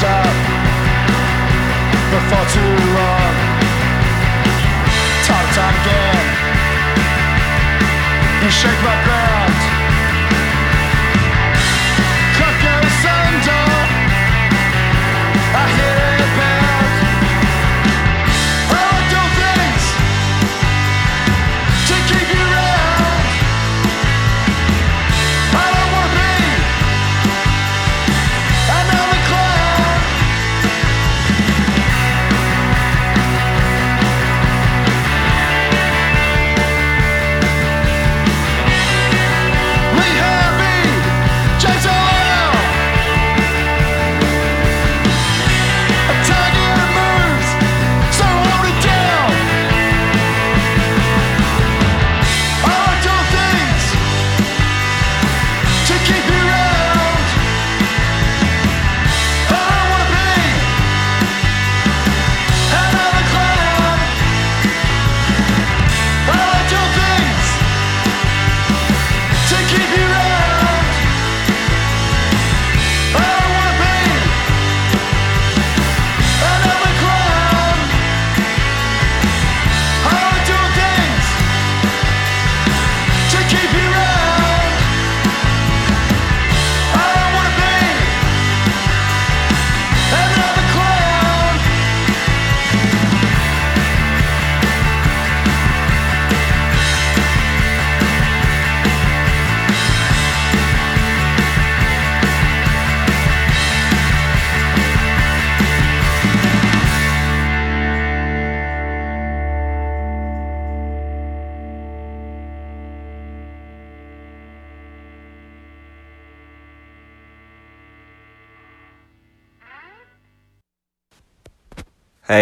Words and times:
Up 0.00 0.26
for 2.30 2.44
too 2.54 2.74
long. 2.96 3.34
Time, 5.26 5.48
time 5.54 5.76
again. 5.82 6.26
You 8.42 8.50
shake 8.50 8.82
my 8.82 9.04
ground. 9.04 9.21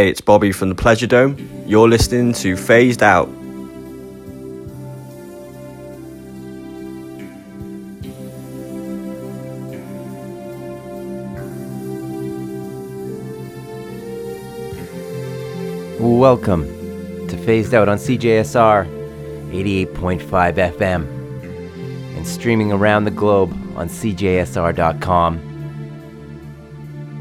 Hey, 0.00 0.08
it's 0.08 0.22
Bobby 0.22 0.50
from 0.50 0.70
the 0.70 0.74
Pleasure 0.74 1.06
Dome. 1.06 1.36
You're 1.66 1.86
listening 1.86 2.32
to 2.32 2.56
Phased 2.56 3.02
Out. 3.02 3.28
Welcome 16.00 16.64
to 17.28 17.36
Phased 17.36 17.74
Out 17.74 17.90
on 17.90 17.98
CJSR 17.98 18.86
88.5 19.50 20.54
FM 20.54 21.04
and 22.16 22.26
streaming 22.26 22.72
around 22.72 23.04
the 23.04 23.10
globe 23.10 23.52
on 23.76 23.90
CJSR.com. 23.90 25.40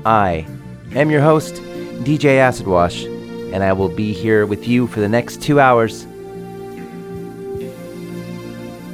I 0.05 0.47
am 0.95 1.11
your 1.11 1.21
host, 1.21 1.61
DJ 1.99 2.37
Acid 2.37 2.65
Wash, 2.65 3.03
and 3.03 3.61
I 3.61 3.73
will 3.73 3.89
be 3.89 4.13
here 4.13 4.45
with 4.45 4.67
you 4.67 4.87
for 4.87 5.01
the 5.01 5.09
next 5.09 5.41
two 5.41 5.59
hours, 5.59 6.05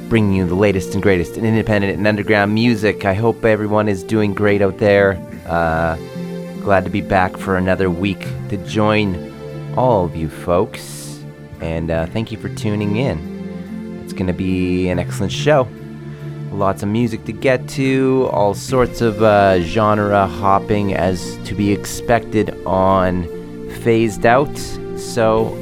bringing 0.08 0.34
you 0.34 0.46
the 0.46 0.56
latest 0.56 0.94
and 0.94 1.02
greatest 1.02 1.36
in 1.36 1.44
independent 1.44 1.96
and 1.96 2.06
underground 2.06 2.52
music. 2.52 3.04
I 3.04 3.14
hope 3.14 3.44
everyone 3.44 3.88
is 3.88 4.02
doing 4.02 4.34
great 4.34 4.60
out 4.60 4.78
there. 4.78 5.12
Uh, 5.46 5.96
glad 6.62 6.84
to 6.84 6.90
be 6.90 7.00
back 7.00 7.36
for 7.36 7.56
another 7.56 7.90
week 7.90 8.26
to 8.48 8.56
join 8.66 9.32
all 9.76 10.04
of 10.04 10.16
you 10.16 10.28
folks, 10.28 11.22
and 11.60 11.92
uh, 11.92 12.06
thank 12.06 12.32
you 12.32 12.38
for 12.38 12.48
tuning 12.48 12.96
in. 12.96 14.02
It's 14.02 14.12
going 14.12 14.26
to 14.26 14.32
be 14.32 14.88
an 14.88 14.98
excellent 14.98 15.30
show. 15.30 15.68
Lots 16.56 16.82
of 16.82 16.88
music 16.88 17.26
to 17.26 17.32
get 17.32 17.68
to, 17.68 18.30
all 18.32 18.54
sorts 18.54 19.02
of 19.02 19.22
uh, 19.22 19.60
genre 19.60 20.26
hopping 20.26 20.94
as 20.94 21.36
to 21.44 21.54
be 21.54 21.70
expected 21.70 22.56
on 22.64 23.24
Phased 23.82 24.24
Out. 24.24 24.56
So 24.96 25.54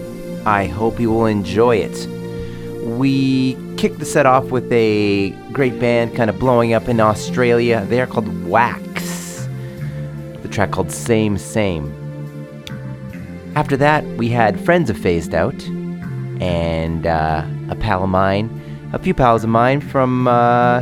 I 0.46 0.66
hope 0.66 1.00
you 1.00 1.10
will 1.10 1.26
enjoy 1.26 1.78
it. 1.78 2.06
We 2.86 3.54
kicked 3.76 3.98
the 3.98 4.04
set 4.04 4.24
off 4.24 4.44
with 4.52 4.72
a 4.72 5.30
great 5.52 5.80
band 5.80 6.14
kind 6.14 6.30
of 6.30 6.38
blowing 6.38 6.74
up 6.74 6.88
in 6.88 7.00
Australia. 7.00 7.84
They 7.86 8.00
are 8.00 8.06
called 8.06 8.46
Wax. 8.46 9.48
The 10.42 10.48
track 10.48 10.70
called 10.70 10.92
Same 10.92 11.38
Same. 11.38 11.92
After 13.56 13.76
that, 13.78 14.04
we 14.16 14.28
had 14.28 14.60
Friends 14.60 14.90
of 14.90 14.96
Phased 14.96 15.34
Out 15.34 15.60
and 16.40 17.04
uh, 17.04 17.44
a 17.68 17.74
pal 17.74 18.04
of 18.04 18.10
mine, 18.10 18.48
a 18.94 18.98
few 19.00 19.12
pals 19.12 19.42
of 19.42 19.50
mine 19.50 19.80
from 19.80 20.28
uh, 20.28 20.80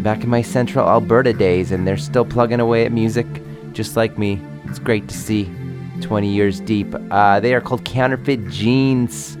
back 0.00 0.22
in 0.22 0.28
my 0.28 0.42
central 0.42 0.86
Alberta 0.86 1.32
days, 1.32 1.72
and 1.72 1.86
they're 1.86 1.96
still 1.96 2.24
plugging 2.24 2.60
away 2.60 2.84
at 2.84 2.92
music 2.92 3.26
just 3.72 3.96
like 3.96 4.18
me. 4.18 4.38
It's 4.64 4.78
great 4.78 5.08
to 5.08 5.16
see 5.16 5.50
20 6.02 6.28
years 6.28 6.60
deep. 6.60 6.94
Uh, 7.10 7.40
they 7.40 7.54
are 7.54 7.62
called 7.62 7.82
Counterfeit 7.86 8.46
Jeans, 8.48 9.36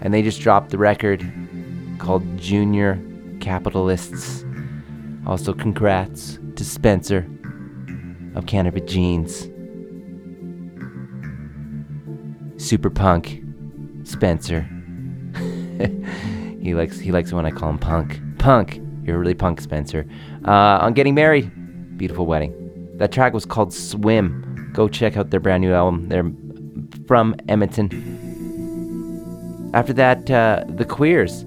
and 0.00 0.14
they 0.14 0.22
just 0.22 0.40
dropped 0.40 0.70
the 0.70 0.78
record 0.78 1.30
called 1.98 2.24
Junior 2.38 2.98
Capitalists. 3.40 4.42
Also, 5.26 5.52
congrats 5.52 6.38
to 6.56 6.64
Spencer 6.64 7.28
of 8.34 8.46
Counterfeit 8.46 8.86
Jeans. 8.86 9.50
Super 12.56 12.88
punk, 12.88 13.42
Spencer. 14.04 14.66
he 16.64 16.74
likes 16.74 16.98
he 16.98 17.12
likes 17.12 17.30
it 17.30 17.34
when 17.34 17.44
I 17.44 17.50
call 17.50 17.68
him 17.68 17.78
punk. 17.78 18.18
Punk, 18.38 18.80
you're 19.04 19.18
really 19.18 19.34
punk, 19.34 19.60
Spencer. 19.60 20.06
Uh, 20.46 20.78
on 20.80 20.94
getting 20.94 21.14
married, 21.14 21.50
beautiful 21.98 22.24
wedding. 22.24 22.52
That 22.96 23.12
track 23.12 23.34
was 23.34 23.44
called 23.44 23.74
Swim. 23.74 24.70
Go 24.72 24.88
check 24.88 25.18
out 25.18 25.30
their 25.30 25.40
brand 25.40 25.60
new 25.60 25.74
album. 25.74 26.08
They're 26.08 26.32
from 27.06 27.36
Edmonton. 27.50 27.90
After 29.74 29.92
that, 29.92 30.30
uh, 30.30 30.64
the 30.66 30.86
Queers 30.86 31.44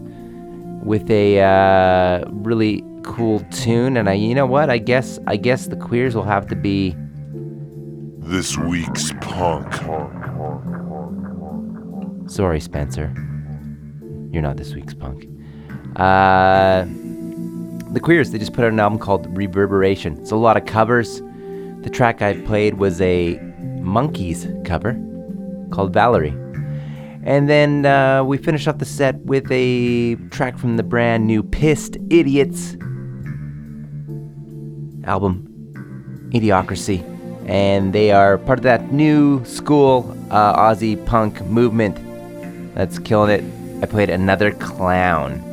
with 0.83 1.09
a 1.09 1.41
uh, 1.41 2.23
really 2.29 2.83
cool 3.03 3.39
tune, 3.51 3.97
and 3.97 4.07
I, 4.07 4.13
you 4.13 4.35
know 4.35 4.45
what? 4.45 4.69
I 4.69 4.77
guess 4.77 5.17
I 5.25 5.35
guess 5.35 5.65
the 5.65 5.77
Queers 5.77 6.13
will 6.15 6.23
have 6.25 6.45
to 6.47 6.55
be 6.55 6.95
This 8.19 8.55
week's 8.55 9.13
punk. 9.19 9.73
Sorry, 12.29 12.59
Spencer. 12.59 13.15
You're 14.31 14.41
not 14.41 14.57
this 14.57 14.73
week's 14.73 14.93
punk. 14.93 15.27
Uh, 15.95 16.85
the 17.91 17.99
Queers, 18.01 18.31
they 18.31 18.37
just 18.37 18.53
put 18.53 18.63
out 18.63 18.71
an 18.71 18.79
album 18.79 18.99
called 18.99 19.35
Reverberation. 19.35 20.17
It's 20.19 20.31
a 20.31 20.35
lot 20.35 20.57
of 20.57 20.65
covers. 20.65 21.21
The 21.81 21.89
track 21.91 22.21
I 22.21 22.33
played 22.41 22.75
was 22.75 22.99
a 23.01 23.37
Monkees 23.79 24.65
cover 24.65 24.93
called 25.71 25.93
Valerie. 25.93 26.35
And 27.23 27.49
then 27.49 27.85
uh, 27.85 28.23
we 28.23 28.37
finished 28.37 28.67
off 28.67 28.77
the 28.77 28.85
set 28.85 29.17
with 29.25 29.51
a 29.51 30.15
track 30.31 30.57
from 30.57 30.77
the 30.77 30.83
brand 30.83 31.27
new 31.27 31.43
Pist 31.43 31.97
Idiots 32.09 32.75
album, 35.03 35.47
Idiocracy. 36.33 37.03
And 37.49 37.93
they 37.93 38.11
are 38.11 38.37
part 38.37 38.59
of 38.59 38.63
that 38.63 38.91
new 38.91 39.43
school 39.45 40.15
uh, 40.29 40.55
Aussie 40.57 41.03
punk 41.05 41.41
movement 41.45 41.97
that's 42.75 42.99
killing 42.99 43.31
it. 43.31 43.56
I 43.81 43.85
played 43.85 44.09
Another 44.09 44.51
Clown 44.53 45.43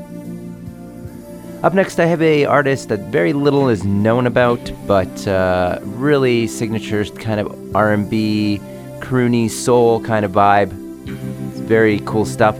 Up 1.63 1.75
next, 1.75 1.99
I 1.99 2.07
have 2.07 2.23
a 2.23 2.45
artist 2.47 2.89
that 2.89 3.01
very 3.11 3.33
little 3.33 3.69
is 3.69 3.85
known 3.85 4.27
about, 4.27 4.73
but 4.87 5.29
uh, 5.29 5.79
really 5.83 6.47
signatures 6.47 7.11
kind 7.11 7.41
of 7.41 7.77
R&B, 7.77 8.61
croony, 9.01 9.51
soul 9.51 10.01
kind 10.03 10.25
of 10.25 10.33
vibe. 10.33 10.73
It's 11.51 11.61
very 11.61 12.01
cool 12.01 12.25
stuff. 12.25 12.57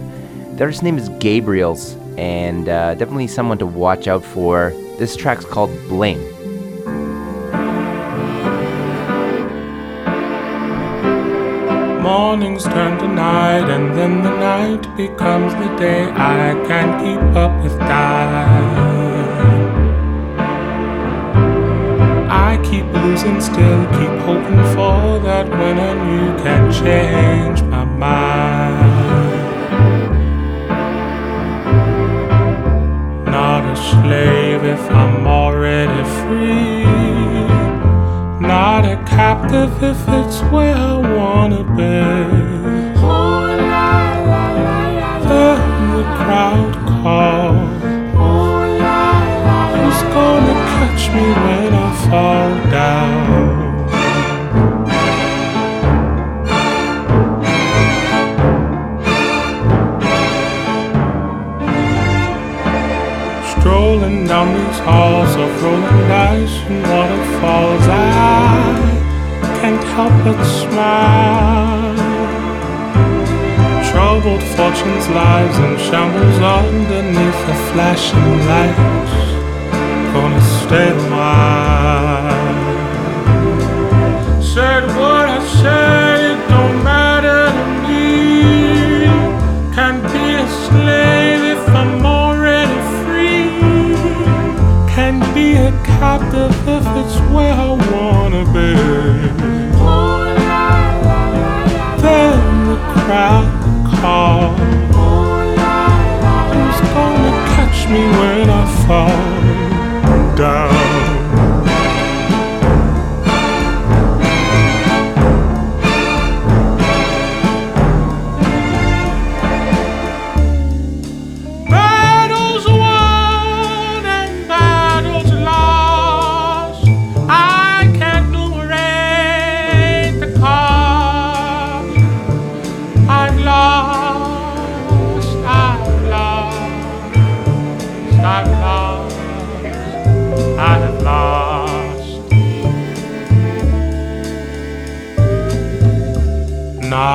The 0.55 0.63
artist's 0.63 0.83
name 0.83 0.97
is 0.97 1.09
Gabriels, 1.09 1.95
and 2.17 2.69
uh, 2.69 2.95
definitely 2.95 3.27
someone 3.27 3.57
to 3.57 3.65
watch 3.65 4.07
out 4.07 4.23
for. 4.23 4.69
This 4.97 5.15
track's 5.15 5.45
called 5.45 5.71
Blame. 5.87 6.34
Mornings 12.05 12.65
turn 12.65 12.99
to 12.99 13.07
night, 13.07 13.67
and 13.67 13.97
then 13.97 14.21
the 14.21 14.29
night 14.29 14.95
becomes 14.95 15.55
the 15.55 15.75
day. 15.75 16.03
I 16.03 16.53
can't 16.67 16.93
keep 17.03 17.35
up 17.35 17.63
with 17.63 17.75
time. 17.79 19.15
I 22.29 22.61
keep 22.63 22.85
losing 22.93 23.41
still, 23.41 23.83
keep 23.97 24.15
hoping 24.27 24.63
for 24.75 25.17
that 25.25 25.49
when 25.49 25.79
and 25.79 26.01
you 26.13 26.43
can 26.43 26.71
change 26.71 27.63
my 27.63 27.85
mind. 27.85 28.85
Not 33.25 33.65
a 33.65 33.75
slave 33.75 34.63
if 34.63 34.91
I'm 34.91 35.25
already 35.25 36.03
free 36.19 37.64
not 38.47 38.85
a 38.85 38.97
captive 39.05 39.71
if 39.81 39.97
it's 40.07 40.39
where 40.51 40.75
I 40.75 40.97
wanna 41.17 41.63
be. 41.75 42.01
Then 45.27 45.59
the 45.95 46.03
crowd 46.19 46.73
calls. 46.91 47.81
Who's 49.73 50.01
gonna 50.13 50.57
catch 50.73 51.03
me 51.15 51.25
when 51.43 51.73
I 51.73 51.89
fall 52.07 52.71
down? 52.71 53.64
Strolling 64.05 64.27
down 64.27 64.53
these 64.53 64.79
halls 64.81 65.35
of 65.35 65.63
rolling 65.63 66.07
dice 66.07 66.57
and 66.69 66.83
waterfalls, 66.83 67.87
I 67.87 67.97
can't 69.59 69.83
help 69.95 70.13
but 70.23 70.39
smile. 70.45 71.95
Troubled 73.89 74.43
fortunes, 74.53 75.07
lies, 75.09 75.57
and 75.57 75.79
shambles 75.79 76.39
underneath 76.39 77.39
the 77.47 77.55
flashing 77.71 78.31
lights. 78.51 79.13
Gonna 80.13 80.43
stay 80.61 80.89
a 80.91 80.93
while. 81.09 82.43
Said 84.39 84.83
what 84.99 85.25
I 85.29 85.39
said, 85.61 86.04
captive 95.99 96.51
if 96.67 96.85
it's 97.01 97.17
where 97.33 97.53
I 97.53 97.71
wanna 97.91 98.43
be. 98.57 98.71
Then 102.01 102.39
the 102.69 102.77
crowd 102.93 103.49
calls. 103.99 104.59
Who's 106.51 106.79
gonna 106.93 107.33
catch 107.55 107.79
me 107.93 108.01
when 108.19 108.49
I 108.49 108.63
fall 108.85 110.35
down? 110.35 110.74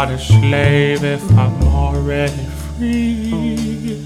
Not 0.00 0.12
a 0.12 0.18
slave 0.18 1.04
if 1.04 1.22
I'm 1.32 1.62
already 1.62 2.46
free. 2.78 4.02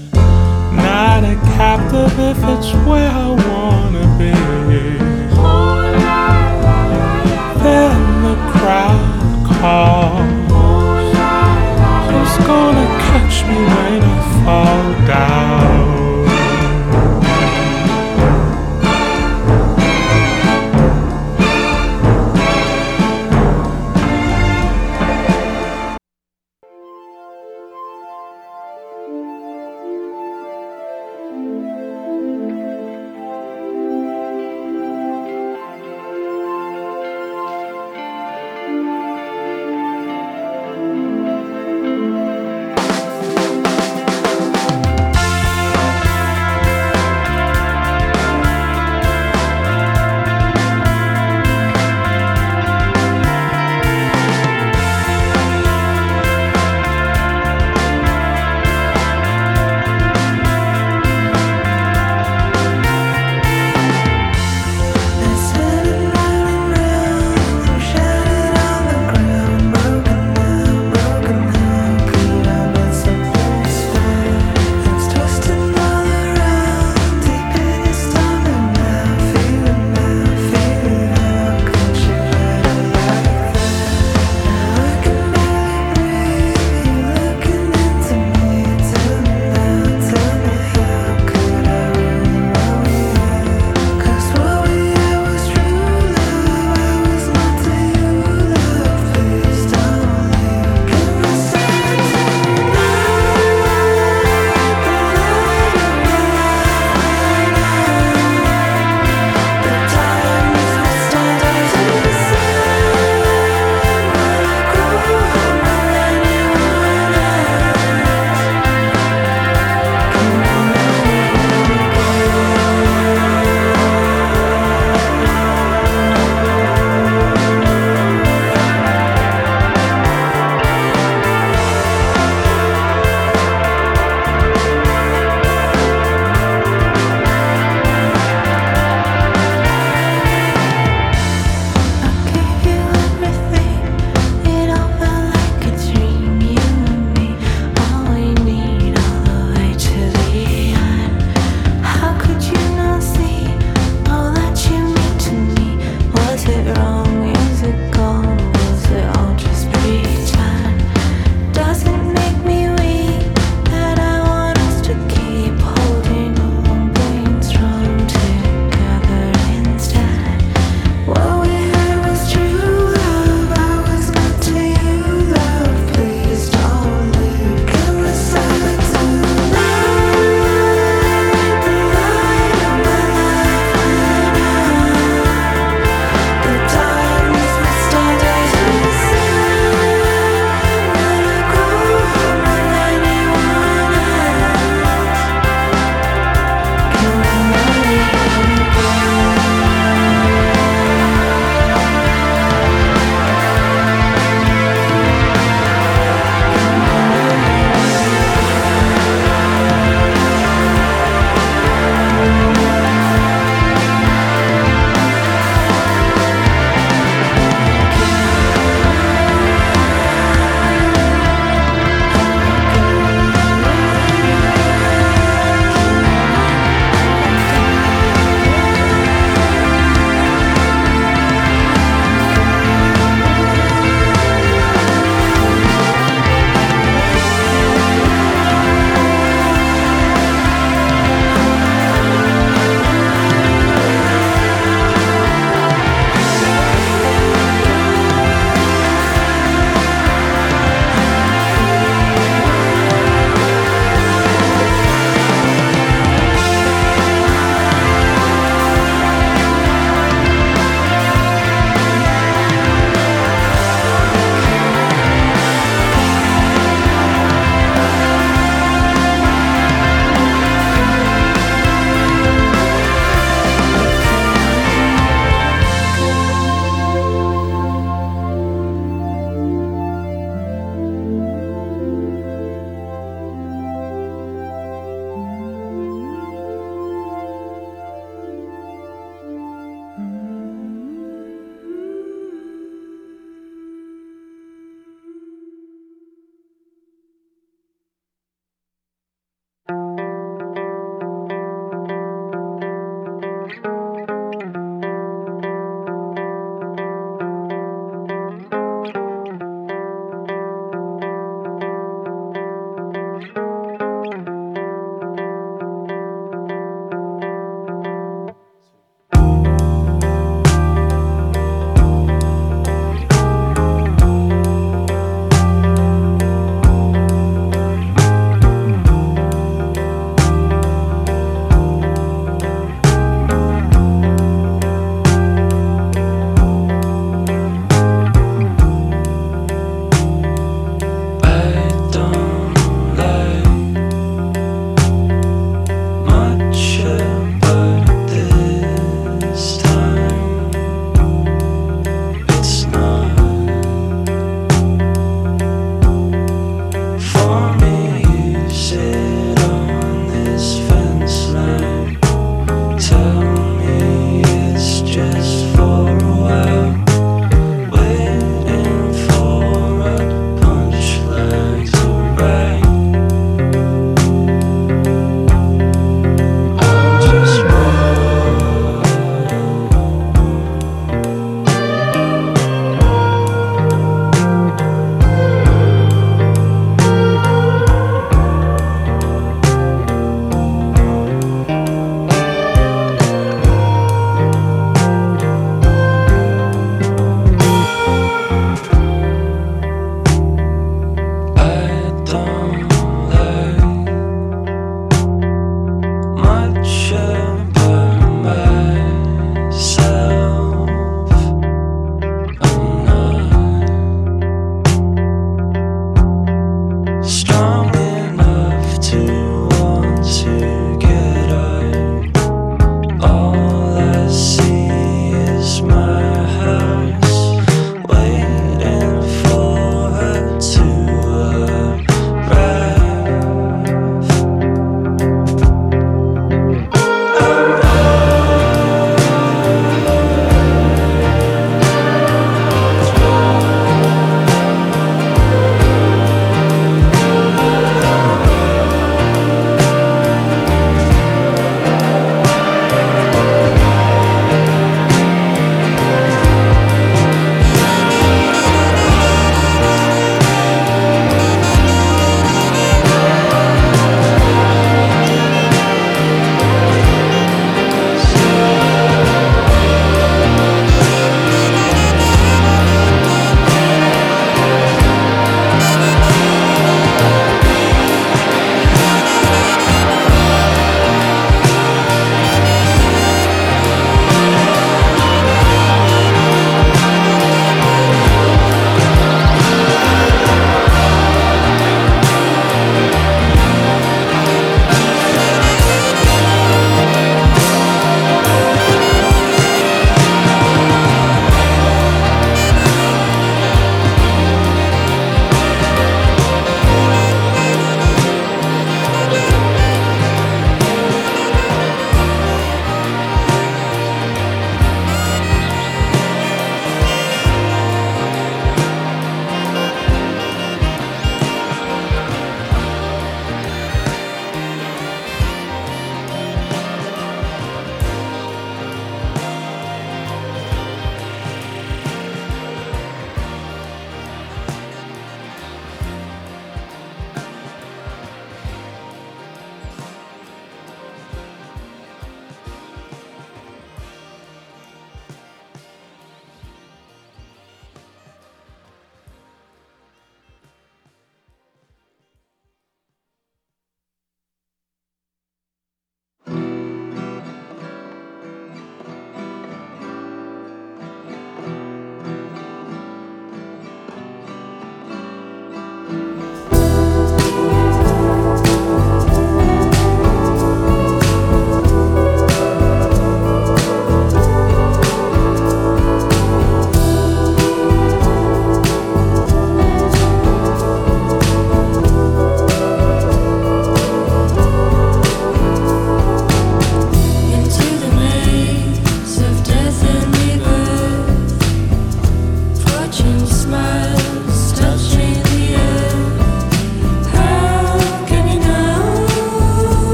Not 0.73 1.23
a 1.23 1.35
captive 1.55 2.19
if 2.19 2.37
it's 2.37 2.73
where 2.85 3.09
I 3.09 3.29
wanna 3.29 4.05
be. 4.19 4.33
Then 7.63 7.97
the 8.25 8.35
crowd 8.51 9.07
calls. 9.47 10.51
Who's 12.11 12.35
gonna 12.45 12.87
catch 13.07 13.35
me 13.47 13.55
when 13.55 14.03
I 14.03 14.19
fall 14.43 15.07
down? 15.07 15.94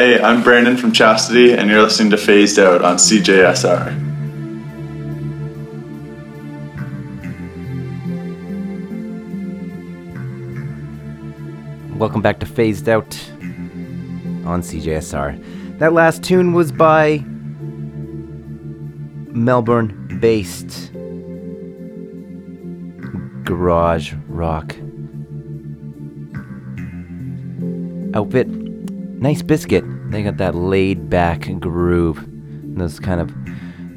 Hey, 0.00 0.18
I'm 0.18 0.42
Brandon 0.42 0.78
from 0.78 0.92
Chastity, 0.92 1.52
and 1.52 1.68
you're 1.68 1.82
listening 1.82 2.08
to 2.12 2.16
Phased 2.16 2.58
Out 2.58 2.82
on 2.82 2.96
CJSR. 2.96 3.94
Welcome 11.98 12.22
back 12.22 12.40
to 12.40 12.46
Phased 12.46 12.88
Out 12.88 13.14
on 14.46 14.62
CJSR. 14.62 15.78
That 15.78 15.92
last 15.92 16.24
tune 16.24 16.54
was 16.54 16.72
by 16.72 17.22
Melbourne 19.28 20.18
based 20.18 20.94
garage 23.44 24.14
rock 24.28 24.74
outfit. 28.14 28.48
Nice 29.20 29.42
Biscuit. 29.42 29.84
That 30.40 30.54
laid 30.54 31.10
back 31.10 31.50
groove, 31.60 32.26
those 32.62 32.98
kind 32.98 33.20
of 33.20 33.30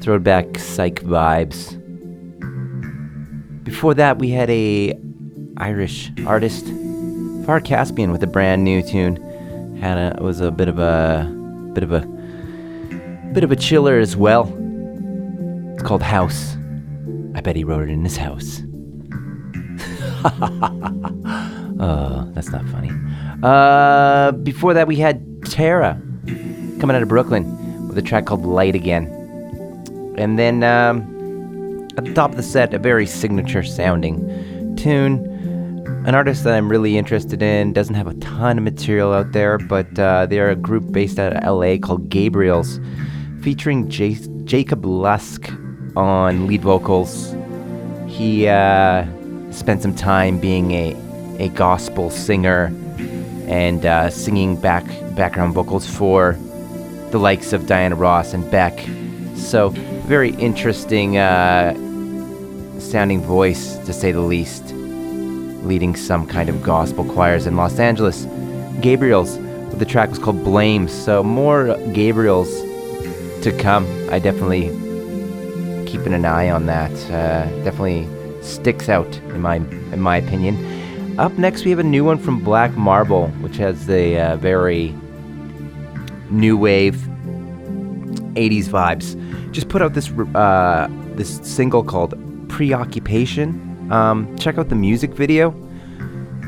throwback 0.02 0.58
psych 0.58 0.96
vibes. 0.96 1.72
Before 3.64 3.94
that, 3.94 4.18
we 4.18 4.28
had 4.28 4.50
a 4.50 4.92
Irish 5.56 6.12
artist, 6.26 6.66
Far 7.46 7.62
Caspian, 7.62 8.12
with 8.12 8.22
a 8.22 8.26
brand 8.26 8.62
new 8.62 8.82
tune. 8.82 9.16
Had 9.80 9.96
a 9.96 10.22
was 10.22 10.40
a 10.40 10.50
bit 10.50 10.68
of 10.68 10.78
a 10.78 11.24
bit 11.72 11.82
of 11.82 11.92
a 11.92 12.02
bit 13.32 13.42
of 13.42 13.50
a 13.50 13.56
chiller 13.56 13.98
as 13.98 14.14
well. 14.14 14.42
It's 15.72 15.82
called 15.82 16.02
House. 16.02 16.58
I 17.34 17.40
bet 17.40 17.56
he 17.56 17.64
wrote 17.64 17.88
it 17.88 17.92
in 17.92 18.04
his 18.04 18.18
house. 18.18 18.60
oh, 21.80 22.30
that's 22.34 22.50
not 22.50 22.66
funny. 22.66 22.90
Uh, 23.42 24.32
before 24.32 24.74
that, 24.74 24.86
we 24.86 24.96
had 24.96 25.24
Tara 25.46 25.98
coming 26.80 26.96
out 26.96 27.02
of 27.02 27.08
Brooklyn 27.08 27.88
with 27.88 27.96
a 27.98 28.02
track 28.02 28.26
called 28.26 28.44
Light 28.44 28.74
Again. 28.74 29.06
And 30.16 30.38
then 30.38 30.62
um, 30.62 31.88
at 31.96 32.04
the 32.04 32.14
top 32.14 32.30
of 32.30 32.36
the 32.36 32.42
set, 32.42 32.74
a 32.74 32.78
very 32.78 33.06
signature 33.06 33.62
sounding 33.62 34.76
tune. 34.76 35.30
An 36.06 36.14
artist 36.14 36.44
that 36.44 36.54
I'm 36.54 36.68
really 36.68 36.98
interested 36.98 37.42
in 37.42 37.72
doesn't 37.72 37.94
have 37.94 38.06
a 38.06 38.14
ton 38.14 38.58
of 38.58 38.64
material 38.64 39.12
out 39.12 39.32
there, 39.32 39.58
but 39.58 39.98
uh, 39.98 40.26
they're 40.26 40.50
a 40.50 40.56
group 40.56 40.92
based 40.92 41.18
out 41.18 41.32
of 41.32 41.42
LA 41.42 41.78
called 41.78 42.10
Gabriels 42.10 42.78
featuring 43.42 43.88
J- 43.88 44.18
Jacob 44.44 44.84
Lusk 44.84 45.50
on 45.96 46.46
lead 46.46 46.62
vocals. 46.62 47.34
He 48.06 48.46
uh, 48.48 49.06
spent 49.50 49.82
some 49.82 49.94
time 49.94 50.38
being 50.38 50.72
a, 50.72 50.96
a 51.38 51.48
gospel 51.50 52.10
singer 52.10 52.72
and 53.46 53.86
uh, 53.86 54.10
singing 54.10 54.60
back 54.60 54.84
background 55.14 55.54
vocals 55.54 55.86
for 55.86 56.38
the 57.14 57.20
likes 57.20 57.52
of 57.52 57.68
Diana 57.68 57.94
Ross 57.94 58.34
and 58.34 58.50
Beck. 58.50 58.76
So, 59.36 59.68
very 60.08 60.30
interesting 60.30 61.16
uh, 61.16 61.72
sounding 62.80 63.20
voice, 63.20 63.76
to 63.86 63.92
say 63.92 64.10
the 64.10 64.20
least, 64.20 64.72
leading 65.62 65.94
some 65.94 66.26
kind 66.26 66.48
of 66.48 66.60
gospel 66.64 67.04
choirs 67.04 67.46
in 67.46 67.54
Los 67.54 67.78
Angeles. 67.78 68.24
Gabriels, 68.80 69.38
the 69.78 69.84
track 69.84 70.08
was 70.08 70.18
called 70.18 70.42
Blame, 70.42 70.88
so 70.88 71.22
more 71.22 71.66
Gabriels 71.94 72.50
to 73.44 73.56
come. 73.58 73.86
I 74.10 74.18
definitely 74.18 74.70
keeping 75.86 76.14
an 76.14 76.24
eye 76.24 76.50
on 76.50 76.66
that. 76.66 76.90
Uh, 77.12 77.44
definitely 77.62 78.08
sticks 78.42 78.88
out 78.88 79.16
in 79.28 79.40
my 79.40 79.56
in 79.58 80.00
my 80.00 80.16
opinion. 80.16 81.20
Up 81.20 81.38
next, 81.38 81.64
we 81.64 81.70
have 81.70 81.78
a 81.78 81.84
new 81.84 82.04
one 82.04 82.18
from 82.18 82.42
Black 82.42 82.72
Marble, 82.72 83.28
which 83.40 83.56
has 83.58 83.86
the 83.86 84.20
uh, 84.20 84.36
very 84.36 84.92
new 86.34 86.56
wave 86.56 86.96
80s 88.34 88.66
vibes. 88.66 89.16
Just 89.52 89.68
put 89.68 89.80
out 89.82 89.94
this 89.94 90.10
uh, 90.34 90.88
this 91.14 91.38
single 91.42 91.84
called 91.84 92.14
Preoccupation. 92.48 93.92
Um, 93.92 94.36
check 94.38 94.58
out 94.58 94.68
the 94.68 94.74
music 94.74 95.12
video. 95.12 95.54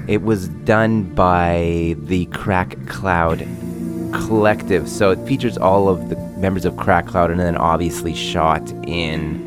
It 0.08 0.22
was 0.22 0.48
done 0.48 1.14
by 1.14 1.96
the 2.00 2.26
Crack 2.26 2.76
Cloud 2.86 3.46
Collective, 4.12 4.88
so 4.88 5.10
it 5.10 5.18
features 5.26 5.58
all 5.58 5.88
of 5.88 6.08
the 6.08 6.16
members 6.38 6.64
of 6.64 6.76
Crack 6.76 7.06
Cloud, 7.06 7.30
and 7.30 7.40
then 7.40 7.56
obviously 7.56 8.14
shot 8.14 8.62
in 8.86 9.44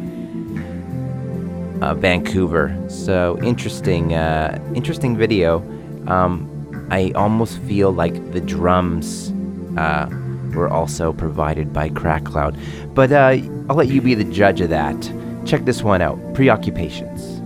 uh, 1.82 1.94
Vancouver. 1.96 2.78
So 2.90 3.40
interesting, 3.42 4.14
uh, 4.14 4.60
interesting 4.76 5.18
video. 5.18 5.60
Um, 6.08 6.88
I 6.92 7.12
almost 7.12 7.60
feel 7.60 7.92
like 7.92 8.32
the 8.32 8.42
drums 8.42 9.32
uh, 9.78 10.10
were 10.56 10.70
also 10.70 11.14
provided 11.14 11.72
by 11.74 11.90
Crack 11.90 12.26
Cloud, 12.26 12.58
but 12.94 13.12
uh, 13.12 13.38
I'll 13.70 13.76
let 13.76 13.90
you 13.90 14.02
be 14.02 14.16
the 14.16 14.24
judge 14.24 14.62
of 14.62 14.70
that. 14.70 15.12
Check 15.46 15.66
this 15.66 15.84
one 15.84 16.02
out. 16.02 16.18
Preoccupations. 16.34 17.39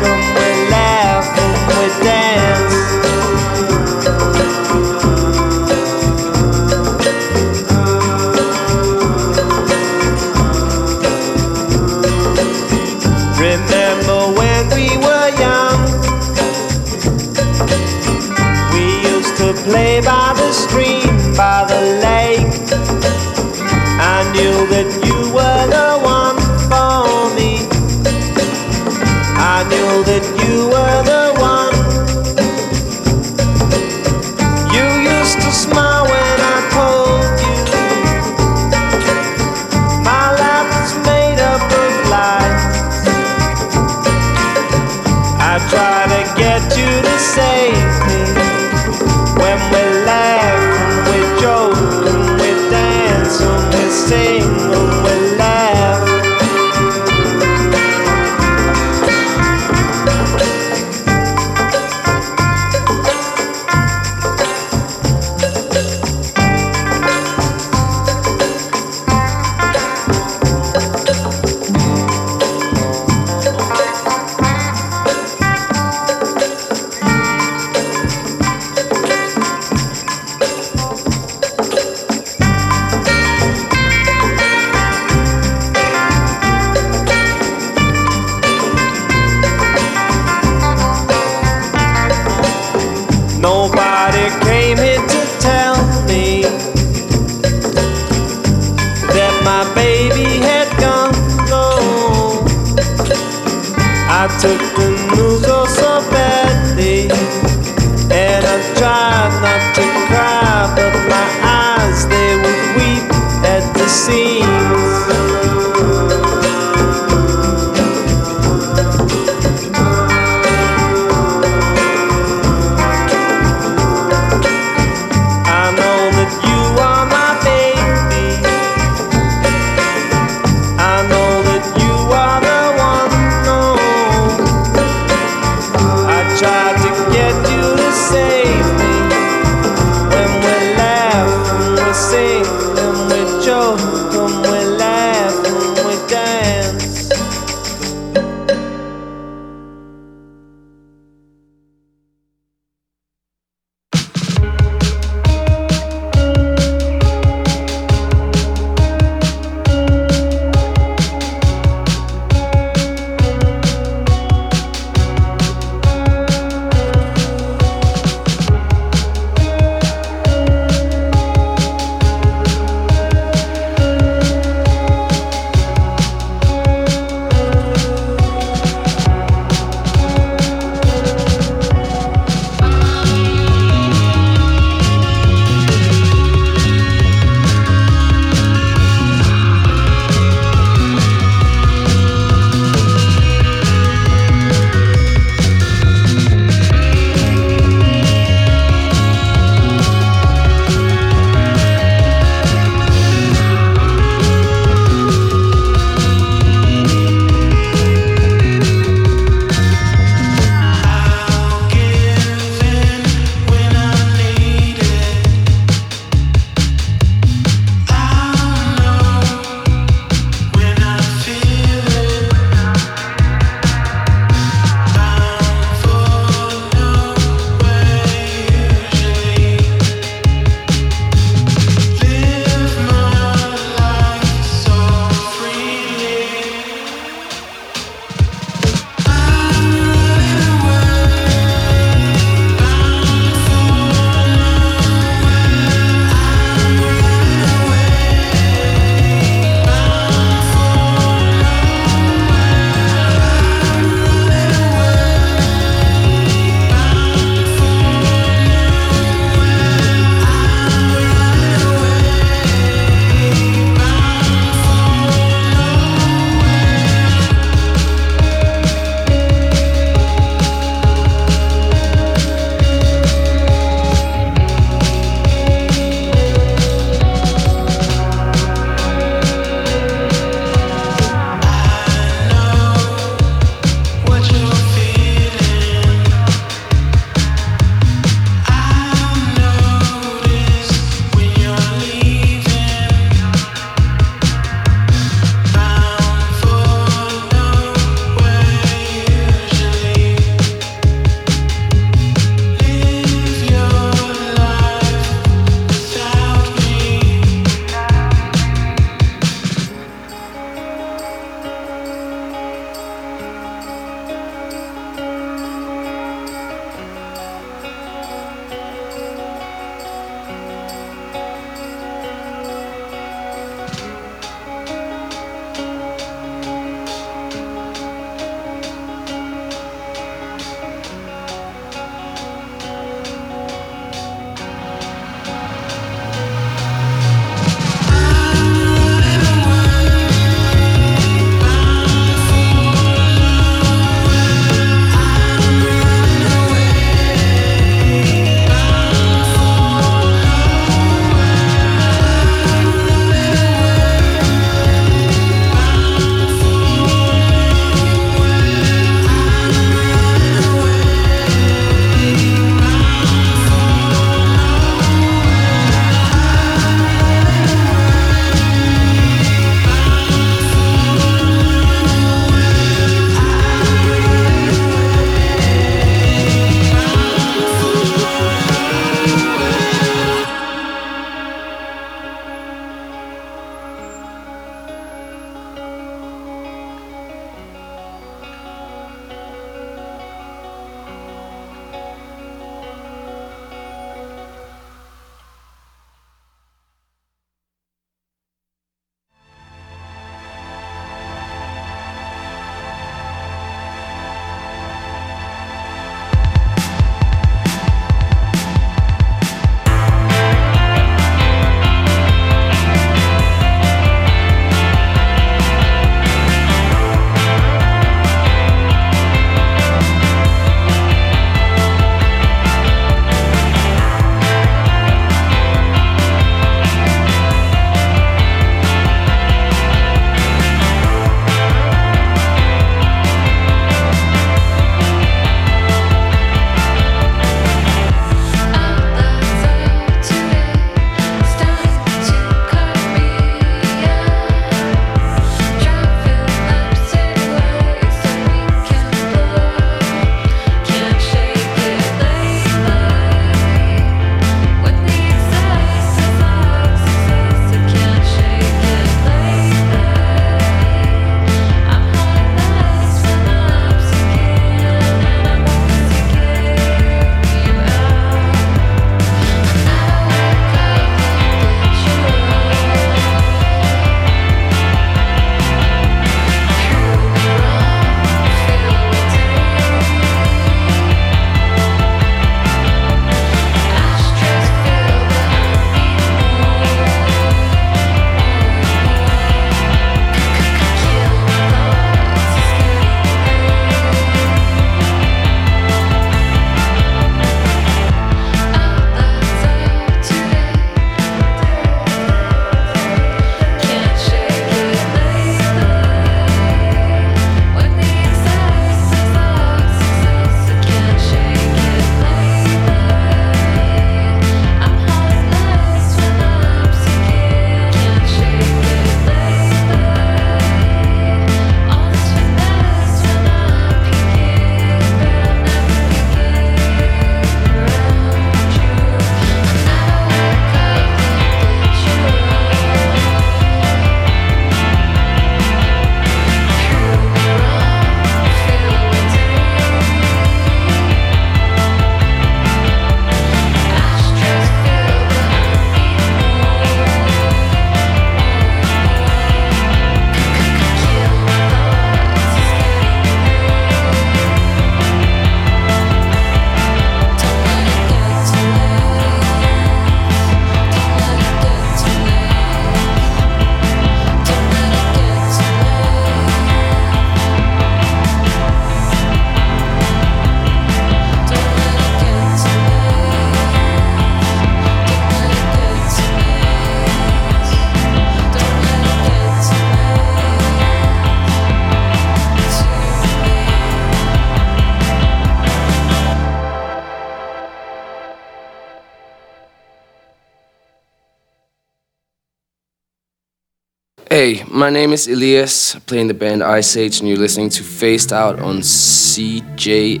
Hey, 594.16 594.40
my 594.48 594.70
name 594.70 594.94
is 594.94 595.06
Elias, 595.06 595.74
playing 595.80 596.08
the 596.08 596.14
band 596.14 596.42
Iceage, 596.42 597.00
and 597.00 597.08
you're 597.08 597.18
listening 597.18 597.50
to 597.50 597.62
Phased 597.62 598.14
Out 598.14 598.40
on 598.40 598.60
CJSR 598.60 600.00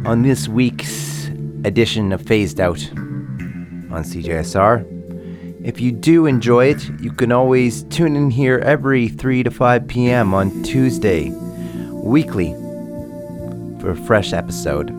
on 0.05 0.23
this 0.23 0.49
week's 0.49 1.28
edition 1.63 2.11
of 2.11 2.21
Phased 2.21 2.59
Out 2.59 2.86
on 2.91 4.03
CJSR. 4.03 4.86
If 5.78 5.82
you 5.82 5.91
do 5.91 6.25
enjoy 6.25 6.69
it, 6.69 6.89
you 6.99 7.11
can 7.11 7.32
always 7.32 7.84
tune 7.84 8.15
in 8.15 8.32
here 8.32 8.57
every 8.65 9.09
3 9.09 9.43
to 9.43 9.51
5 9.51 9.88
p.m. 9.88 10.34
on 10.34 10.63
Tuesday, 10.63 11.30
weekly, 11.91 12.53
for 13.80 13.91
a 13.91 13.95
fresh 13.95 14.34
episode. 14.34 14.89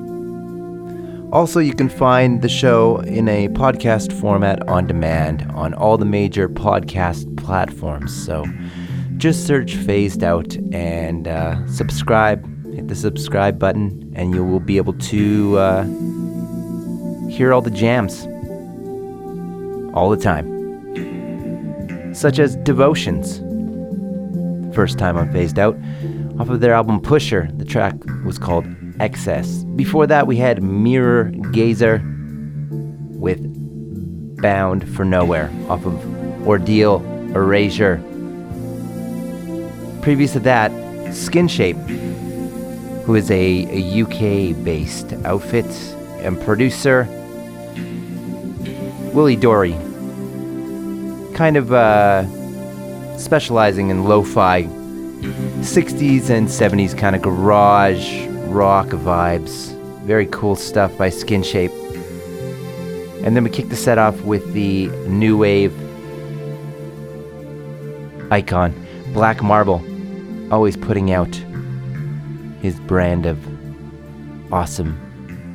Also, 1.33 1.59
you 1.59 1.75
can 1.75 1.89
find 1.89 2.43
the 2.43 2.49
show 2.49 2.99
in 2.99 3.27
a 3.27 3.49
podcast 3.49 4.13
format 4.21 4.69
on 4.69 4.87
demand 4.87 5.51
on 5.51 5.75
all 5.75 5.99
the 5.99 6.05
major 6.05 6.49
podcast 6.49 7.37
platforms. 7.37 8.15
So 8.15 8.45
just 9.17 9.49
search 9.49 9.75
Phased 9.75 10.23
Out 10.23 10.55
and 10.73 11.27
uh, 11.27 11.67
subscribe. 11.67 12.45
Hit 12.73 12.87
the 12.87 12.95
subscribe 12.95 13.59
button, 13.59 14.13
and 14.15 14.33
you 14.33 14.45
will 14.45 14.61
be 14.61 14.77
able 14.77 14.93
to 14.93 15.59
uh, 15.59 15.83
hear 17.29 17.53
all 17.53 17.63
the 17.63 17.73
jams 17.73 18.29
all 19.93 20.09
the 20.11 20.17
time. 20.17 20.58
Such 22.19 22.41
as 22.41 22.57
Devotions, 22.57 23.39
first 24.75 24.99
time 24.99 25.17
on 25.17 25.33
Phased 25.33 25.57
Out, 25.57 25.77
off 26.41 26.49
of 26.49 26.59
their 26.59 26.75
album 26.75 27.01
Pusher. 27.01 27.49
The 27.59 27.65
track 27.65 27.95
was 28.25 28.41
called 28.41 28.67
Excess. 28.99 29.63
Before 29.77 30.05
that, 30.09 30.27
we 30.27 30.37
had 30.37 30.61
Mirror 30.61 31.31
Gazer 31.53 32.03
with 32.71 33.39
Bound 34.43 34.93
for 34.97 35.05
Nowhere 35.05 35.49
off 35.69 35.87
of 35.87 35.95
Ordeal 36.45 37.05
Erasure. 37.37 38.03
Previous 40.03 40.33
to 40.33 40.41
that, 40.41 40.73
Skinshape, 41.13 41.79
who 43.05 43.15
is 43.15 43.31
a, 43.31 43.65
a 43.71 44.03
UK 44.03 44.65
based 44.65 45.13
outfit 45.25 45.67
and 46.25 46.41
producer. 46.41 47.05
Willie 49.15 49.37
Dorey, 49.37 49.77
kind 51.39 51.57
of 51.57 51.73
uh, 51.73 52.27
specializing 53.17 53.91
in 53.91 54.03
lo 54.03 54.25
fi 54.25 54.65
60s 54.65 56.31
and 56.31 56.49
70s 56.49 56.99
kind 56.99 57.15
of 57.15 57.23
garage 57.23 58.27
rock 58.49 58.89
vibes. 58.89 59.73
Very 60.03 60.27
cool 60.27 60.57
stuff 60.57 60.99
by 60.99 61.11
Skinshape. 61.11 61.71
And 63.23 63.37
then 63.37 63.45
we 63.45 63.51
kick 63.51 63.69
the 63.69 63.77
set 63.77 63.99
off 63.99 64.21
with 64.23 64.53
the 64.53 64.89
new 65.07 65.39
wave 65.39 65.73
icon, 68.33 68.75
Black 69.13 69.41
Marble, 69.41 69.81
always 70.53 70.77
putting 70.77 71.13
out 71.13 71.33
his 72.63 72.81
brand 72.81 73.27
of 73.27 73.39
awesome 74.53 74.99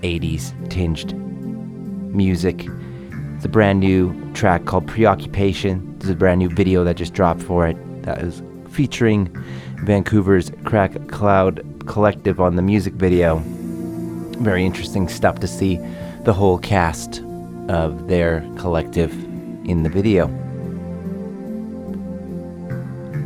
80s 0.01 0.53
tinged 0.69 1.13
music. 2.15 2.69
A 3.43 3.49
brand 3.49 3.81
new 3.81 4.31
track 4.33 4.63
called 4.63 4.87
Preoccupation. 4.87 5.99
There's 5.99 6.11
a 6.11 6.15
brand 6.15 6.39
new 6.39 6.47
video 6.47 6.85
that 6.85 6.95
just 6.95 7.13
dropped 7.13 7.41
for 7.41 7.67
it 7.67 7.75
that 8.03 8.19
is 8.19 8.41
featuring 8.69 9.27
Vancouver's 9.83 10.49
Crack 10.63 11.09
Cloud 11.09 11.61
Collective 11.85 12.39
on 12.39 12.55
the 12.55 12.61
music 12.61 12.93
video. 12.93 13.41
Very 14.39 14.65
interesting 14.65 15.09
stuff 15.09 15.39
to 15.39 15.47
see 15.47 15.77
the 16.21 16.31
whole 16.31 16.57
cast 16.57 17.21
of 17.67 18.07
their 18.07 18.49
collective 18.57 19.11
in 19.65 19.83
the 19.83 19.89
video. 19.89 20.27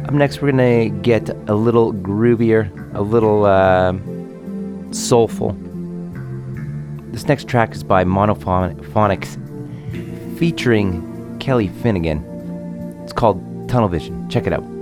Up 0.08 0.14
next, 0.14 0.42
we're 0.42 0.50
gonna 0.50 0.90
get 0.90 1.30
a 1.48 1.54
little 1.54 1.94
groovier, 1.94 2.72
a 2.96 3.02
little 3.02 3.46
uh, 3.46 3.94
soulful. 4.92 5.56
This 7.12 7.28
next 7.28 7.48
track 7.48 7.76
is 7.76 7.84
by 7.84 8.04
Monophonics 8.04 9.47
featuring 10.38 11.38
Kelly 11.40 11.68
Finnigan. 11.68 12.24
It's 13.04 13.14
called 13.14 13.70
Tunnel 13.70 13.90
Vision. 13.90 14.30
Check 14.30 14.48
it 14.48 14.54
out. 14.54 14.77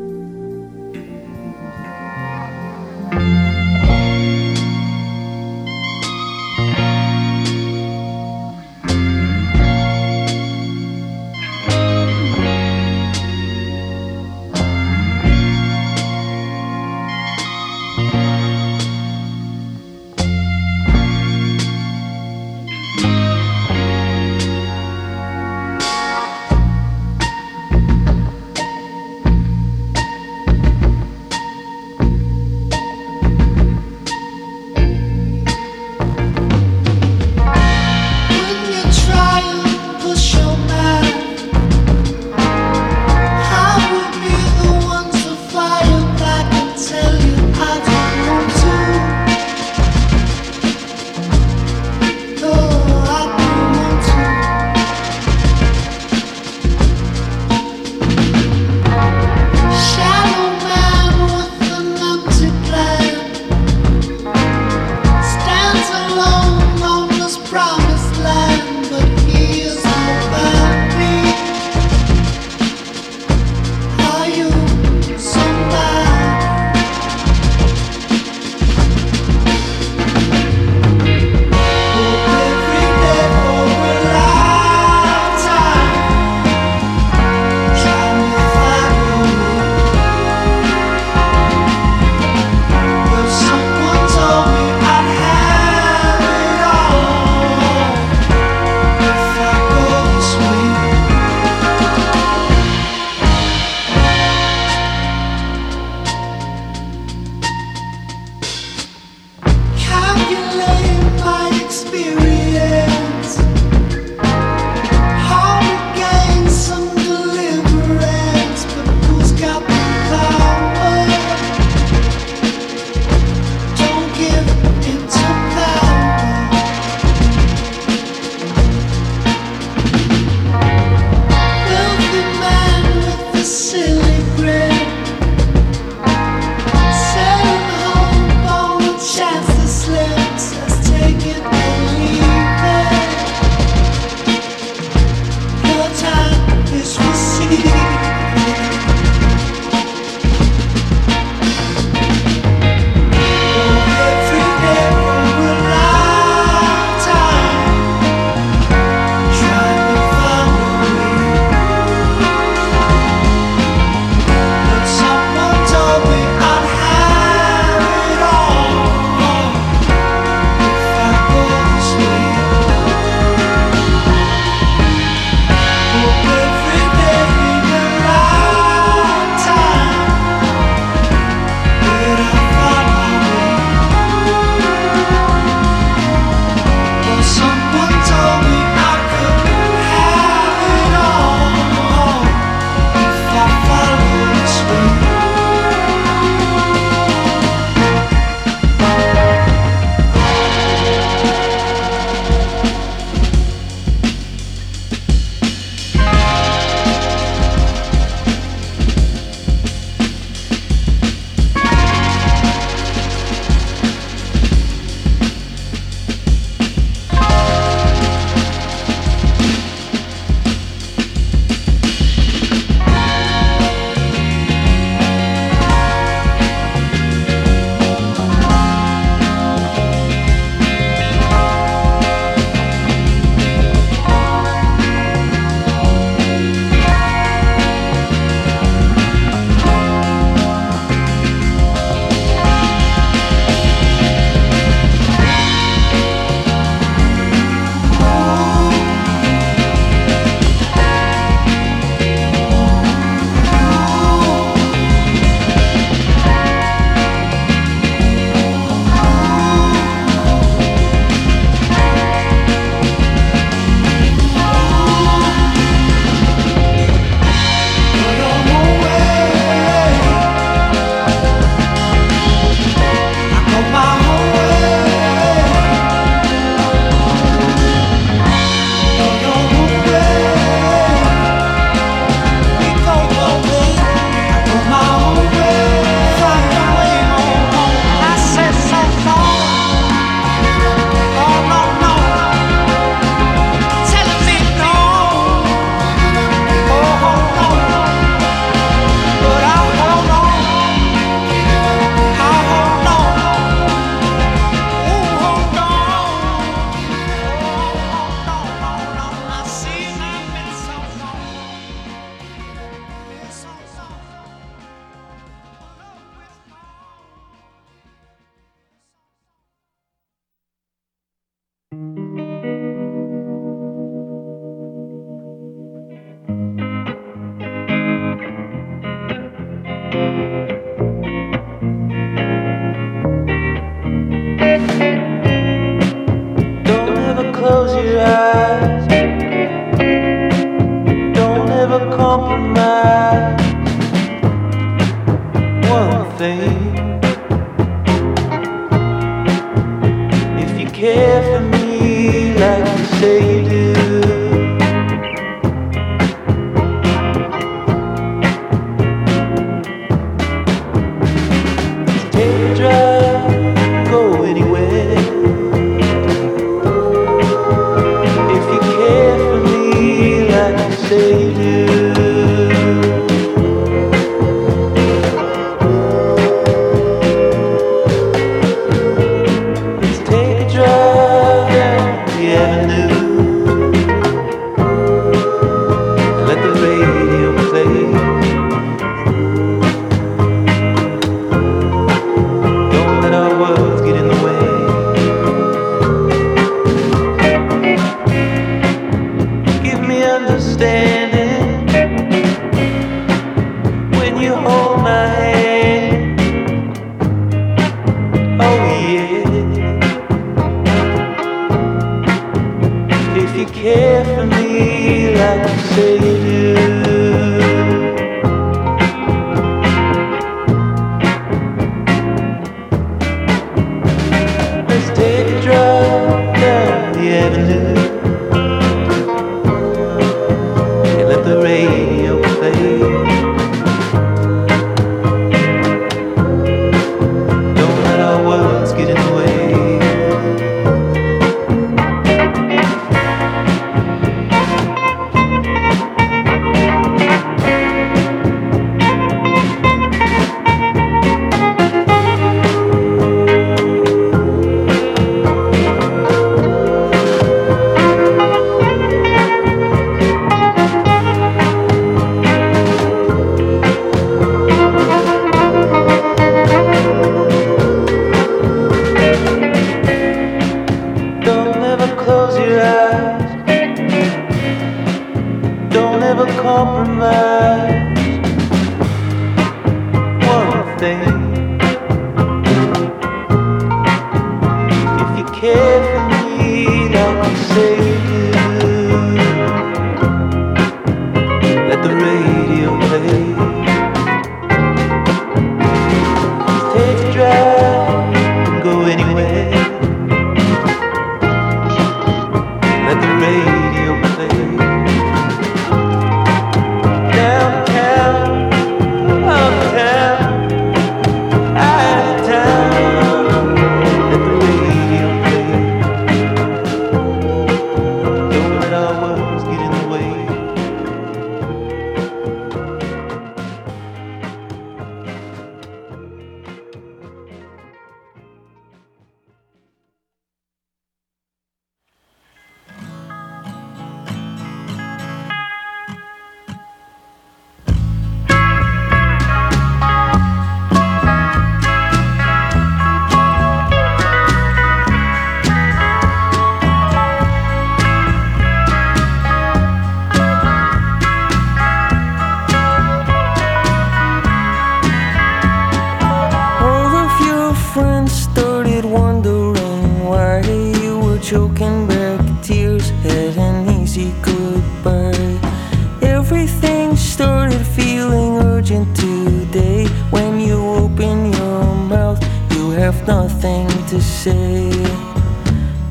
nothing 573.45 573.85
to 573.87 574.01
say. 574.01 574.71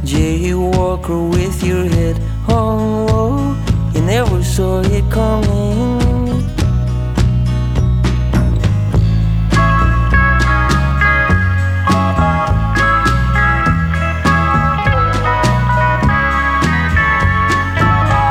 Jay 0.05 0.55
with 0.55 1.63
your 1.63 1.87
head 1.87 2.19
hung 2.47 3.07
low, 3.07 3.57
you 3.95 4.01
never 4.03 4.43
saw 4.43 4.81
it 4.81 5.05
coming. 5.11 5.99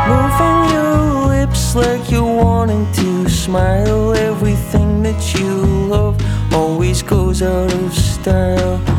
Moving 0.10 0.60
your 0.74 1.28
lips 1.28 1.76
like 1.76 2.12
you're 2.12 2.44
wanting 2.44 2.92
to 2.94 3.30
smile, 3.30 4.14
everything 4.14 5.02
that 5.04 5.34
you 5.34 5.54
love 5.88 6.16
always 6.54 7.02
goes 7.02 7.42
out 7.42 7.74
of 7.74 7.94
style 7.94 8.93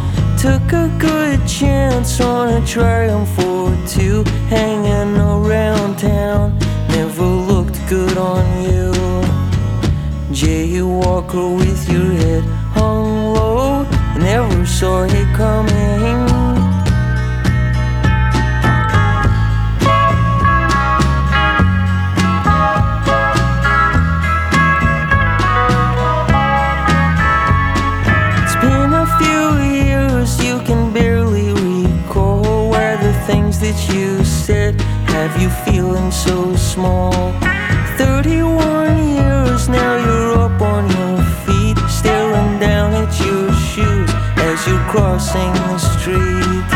took 0.44 0.74
a 0.74 0.88
good 0.98 1.40
chance 1.48 2.20
on 2.20 2.62
a 2.62 2.66
triumph 2.66 3.38
or 3.38 3.74
two, 3.88 4.22
hanging 4.50 5.16
around 5.16 5.98
town. 5.98 6.58
Never 6.90 7.24
looked 7.24 7.80
good 7.88 8.18
on 8.18 8.44
you. 8.62 8.92
Jay 10.34 10.82
Walker 10.82 11.48
with 11.48 11.88
your 11.90 12.12
head 12.20 12.44
hung 12.76 13.32
low, 13.32 13.84
never 14.18 14.66
saw 14.66 15.04
it 15.04 15.34
coming. 15.34 16.33
Feeling 35.74 36.12
so 36.12 36.54
small? 36.54 37.12
31 37.98 39.08
years 39.08 39.68
now, 39.68 39.92
you're 40.04 40.38
up 40.38 40.60
on 40.62 40.84
your 40.98 41.18
feet, 41.44 41.78
staring 41.88 42.60
down 42.60 42.94
at 43.02 43.12
your 43.18 43.50
shoes 43.68 44.10
as 44.48 44.58
you're 44.68 44.86
crossing 44.92 45.52
the 45.66 45.78
street. 45.78 46.66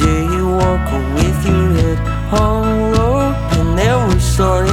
Jaywalker 0.00 1.02
with 1.14 1.40
your 1.46 1.68
head 1.78 1.98
hung 2.34 2.92
low, 2.92 3.20
you 3.54 3.62
never 3.76 4.18
saw 4.18 4.65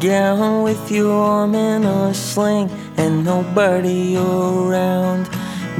gown 0.00 0.62
with 0.62 0.90
your 0.90 1.12
arm 1.12 1.54
in 1.54 1.84
a 1.84 2.14
sling 2.14 2.70
and 2.96 3.24
nobody 3.24 4.16
around. 4.16 5.28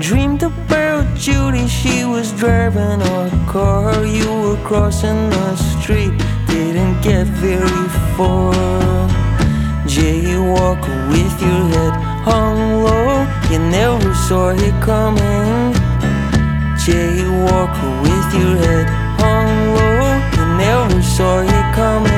Dreamed 0.00 0.42
about 0.42 1.16
Judy, 1.16 1.68
she 1.68 2.04
was 2.04 2.32
driving 2.32 3.00
a 3.00 3.46
car. 3.48 4.04
You 4.04 4.28
were 4.42 4.60
crossing 4.64 5.30
the 5.30 5.56
street, 5.56 6.12
didn't 6.48 7.00
get 7.00 7.26
very 7.26 7.88
far. 8.16 8.54
Jaywalker 9.86 10.98
with 11.10 11.40
your 11.40 11.62
head 11.74 11.94
hung 12.26 12.82
low, 12.82 13.26
you 13.50 13.58
never 13.70 14.14
saw 14.14 14.50
it 14.50 14.74
coming. 14.82 15.74
Jaywalker 16.84 18.02
with 18.02 18.28
your 18.34 18.56
head 18.62 18.86
hung 19.20 19.74
low, 19.76 20.18
you 20.36 20.44
never 20.58 21.02
saw 21.02 21.40
it 21.42 21.74
coming. 21.74 22.17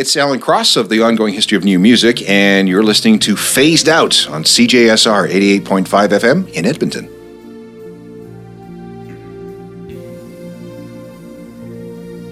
It's 0.00 0.16
Alan 0.16 0.40
Cross 0.40 0.76
of 0.76 0.88
the 0.88 1.02
Ongoing 1.02 1.34
History 1.34 1.58
of 1.58 1.64
New 1.64 1.78
Music, 1.78 2.26
and 2.26 2.66
you're 2.66 2.82
listening 2.82 3.18
to 3.18 3.36
Phased 3.36 3.86
Out 3.86 4.26
on 4.30 4.44
CJSR 4.44 5.28
88.5 5.28 5.84
FM 5.84 6.48
in 6.54 6.64
Edmonton. 6.64 7.04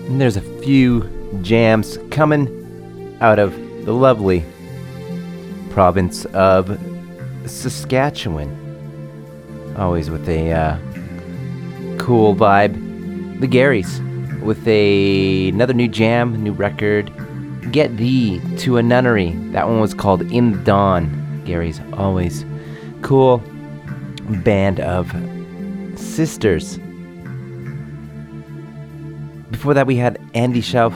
And 0.06 0.18
there's 0.18 0.38
a 0.38 0.62
few 0.62 1.02
jams 1.42 1.98
coming 2.10 3.18
out 3.20 3.38
of 3.38 3.52
the 3.84 3.92
lovely 3.92 4.46
province 5.68 6.24
of 6.24 6.80
Saskatchewan. 7.44 8.48
Always 9.76 10.08
with 10.08 10.26
a 10.26 10.52
uh, 10.52 10.78
cool 11.98 12.34
vibe. 12.34 13.40
The 13.40 13.46
Garrys 13.46 14.00
with 14.40 14.66
a 14.66 15.50
another 15.50 15.74
new 15.74 15.88
jam, 15.88 16.42
new 16.42 16.52
record. 16.52 17.07
Get 17.78 17.96
thee 17.96 18.40
to 18.56 18.76
a 18.76 18.82
nunnery. 18.82 19.34
That 19.52 19.68
one 19.68 19.78
was 19.78 19.94
called 19.94 20.22
In 20.32 20.50
the 20.50 20.58
Dawn. 20.58 21.44
Garry's 21.44 21.80
always 21.92 22.44
cool 23.02 23.40
band 24.42 24.80
of 24.80 25.08
sisters. 25.94 26.80
Before 29.52 29.74
that, 29.74 29.86
we 29.86 29.94
had 29.94 30.20
Andy 30.34 30.60
Shauf, 30.60 30.92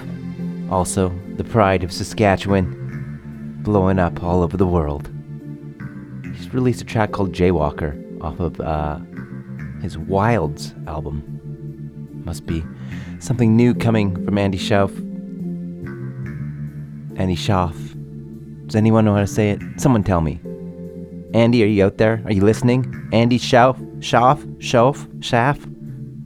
also 0.73 1.17
the 1.37 1.45
pride 1.45 1.85
of 1.85 1.93
Saskatchewan, 1.93 3.61
blowing 3.63 4.01
up 4.01 4.21
all 4.21 4.43
over 4.43 4.57
the 4.57 4.67
world. 4.67 5.09
He's 6.35 6.53
released 6.53 6.83
a 6.83 6.85
track 6.85 7.13
called 7.13 7.31
Jaywalker 7.31 8.21
off 8.21 8.41
of 8.41 8.61
uh, 8.61 8.99
his 9.83 9.97
Wilds 9.97 10.75
album. 10.89 11.23
Must 12.25 12.45
be 12.45 12.65
Something 13.21 13.55
new 13.55 13.73
coming 13.73 14.25
from 14.25 14.37
Andy 14.37 14.59
Shauf. 14.59 14.91
Andy 17.23 17.37
Shauf. 17.37 17.77
Does 18.67 18.75
anyone 18.75 19.05
know 19.05 19.15
how 19.15 19.21
to 19.21 19.29
say 19.29 19.51
it? 19.51 19.63
Someone 19.77 20.03
tell 20.03 20.21
me. 20.21 20.41
Andy, 21.35 21.63
are 21.63 21.69
you 21.69 21.85
out 21.85 21.99
there? 21.99 22.21
Are 22.25 22.33
you 22.33 22.43
listening? 22.43 23.09
Andy 23.13 23.39
Shauf? 23.39 23.79
Shauf? 24.01 24.45
Shauf? 24.59 25.07
Schaff? 25.23 25.65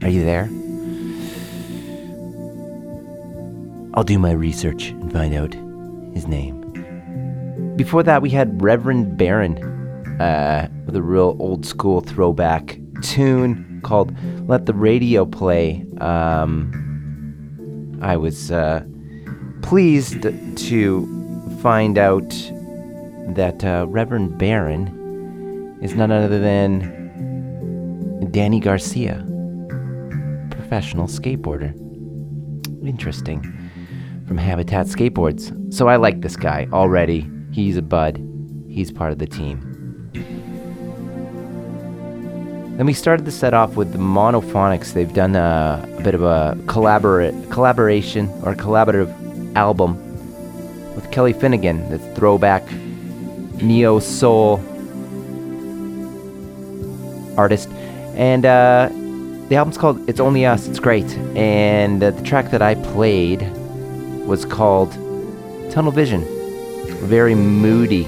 Are 0.02 0.08
you 0.08 0.24
there? 0.24 0.48
I'll 3.92 4.04
do 4.04 4.18
my 4.18 4.30
research 4.30 4.88
and 4.88 5.12
find 5.12 5.34
out 5.34 5.52
his 6.14 6.26
name. 6.26 6.62
Before 7.76 8.02
that, 8.02 8.22
we 8.22 8.30
had 8.30 8.62
Reverend 8.62 9.18
Baron 9.18 9.58
uh, 10.18 10.66
with 10.86 10.96
a 10.96 11.02
real 11.02 11.36
old 11.38 11.66
school 11.66 12.00
throwback 12.00 12.78
tune 13.02 13.82
called 13.84 14.16
Let 14.48 14.64
the 14.64 14.72
Radio 14.72 15.26
Play. 15.26 15.84
Um, 16.00 17.98
I 18.00 18.16
was 18.16 18.50
uh, 18.50 18.82
pleased 19.66 20.22
to 20.56 21.58
find 21.60 21.98
out 21.98 22.28
that 23.34 23.64
uh, 23.64 23.84
Reverend 23.88 24.38
Baron 24.38 25.76
is 25.82 25.94
none 25.94 26.12
other 26.12 26.38
than 26.38 28.28
Danny 28.30 28.60
Garcia, 28.60 29.26
professional 30.50 31.08
skateboarder. 31.08 31.74
Interesting. 32.86 33.42
From 34.28 34.38
Habitat 34.38 34.86
Skateboards. 34.86 35.74
So 35.74 35.88
I 35.88 35.96
like 35.96 36.20
this 36.20 36.36
guy 36.36 36.68
already. 36.72 37.28
He's 37.50 37.76
a 37.76 37.82
bud. 37.82 38.22
He's 38.68 38.92
part 38.92 39.10
of 39.10 39.18
the 39.18 39.26
team. 39.26 39.60
Then 42.76 42.86
we 42.86 42.92
started 42.92 43.26
the 43.26 43.32
set 43.32 43.52
off 43.52 43.74
with 43.74 43.90
the 43.90 43.98
Monophonics. 43.98 44.92
They've 44.92 45.12
done 45.12 45.34
a, 45.34 45.84
a 45.98 46.02
bit 46.02 46.14
of 46.14 46.22
a 46.22 46.56
collabora- 46.66 47.50
collaboration 47.50 48.28
or 48.44 48.54
collaborative 48.54 49.25
album 49.56 49.96
with 50.94 51.10
Kelly 51.10 51.32
Finnigan, 51.32 51.88
the 51.90 51.98
throwback 52.14 52.70
neo 53.60 53.98
soul 53.98 54.60
artist. 57.38 57.68
And 58.14 58.46
uh, 58.46 58.88
the 59.48 59.56
album's 59.56 59.78
called 59.78 60.08
It's 60.08 60.20
Only 60.20 60.46
Us. 60.46 60.68
It's 60.68 60.78
great. 60.78 61.10
And 61.36 62.02
uh, 62.02 62.10
the 62.10 62.22
track 62.22 62.50
that 62.50 62.62
I 62.62 62.74
played 62.74 63.42
was 64.26 64.44
called 64.44 64.92
Tunnel 65.70 65.92
Vision. 65.92 66.24
Very 67.06 67.34
moody. 67.34 68.04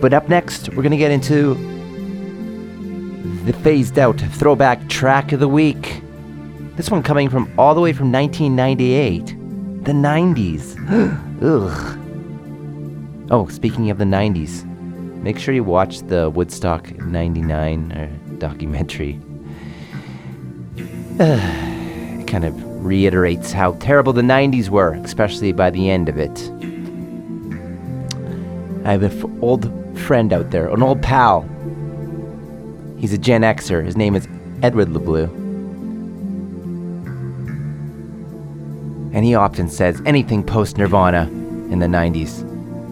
But 0.00 0.12
up 0.12 0.28
next, 0.28 0.68
we're 0.70 0.82
going 0.82 0.90
to 0.90 0.96
get 0.96 1.12
into 1.12 1.54
the 3.44 3.52
phased 3.52 3.98
out 3.98 4.20
throwback 4.20 4.88
track 4.88 5.32
of 5.32 5.40
the 5.40 5.48
week. 5.48 6.01
This 6.76 6.90
one 6.90 7.02
coming 7.02 7.28
from 7.28 7.52
all 7.58 7.74
the 7.74 7.82
way 7.82 7.92
from 7.92 8.10
1998, 8.10 9.26
the 9.84 9.92
90s. 9.92 10.78
Ugh. 11.42 11.98
Oh, 13.30 13.46
speaking 13.48 13.90
of 13.90 13.98
the 13.98 14.04
90s, 14.04 14.64
make 15.22 15.38
sure 15.38 15.52
you 15.52 15.64
watch 15.64 16.00
the 16.00 16.30
Woodstock 16.30 16.90
99 16.98 17.92
uh, 17.92 18.08
documentary. 18.38 19.20
it 21.20 22.26
kind 22.26 22.44
of 22.44 22.84
reiterates 22.84 23.52
how 23.52 23.72
terrible 23.74 24.14
the 24.14 24.22
90s 24.22 24.70
were, 24.70 24.94
especially 24.94 25.52
by 25.52 25.68
the 25.68 25.90
end 25.90 26.08
of 26.08 26.16
it. 26.16 26.50
I 28.86 28.92
have 28.92 29.02
an 29.02 29.12
f- 29.16 29.30
old 29.42 29.70
friend 29.98 30.32
out 30.32 30.50
there, 30.50 30.68
an 30.68 30.82
old 30.82 31.02
pal. 31.02 31.42
He's 32.98 33.12
a 33.12 33.18
Gen 33.18 33.42
Xer. 33.42 33.84
His 33.84 33.96
name 33.96 34.16
is 34.16 34.26
Edward 34.62 34.88
LeBlue. 34.88 35.41
And 39.12 39.24
he 39.24 39.34
often 39.34 39.68
says 39.68 40.00
anything 40.06 40.42
post 40.42 40.78
Nirvana 40.78 41.28
in 41.70 41.78
the 41.78 41.86
90s 41.86 42.48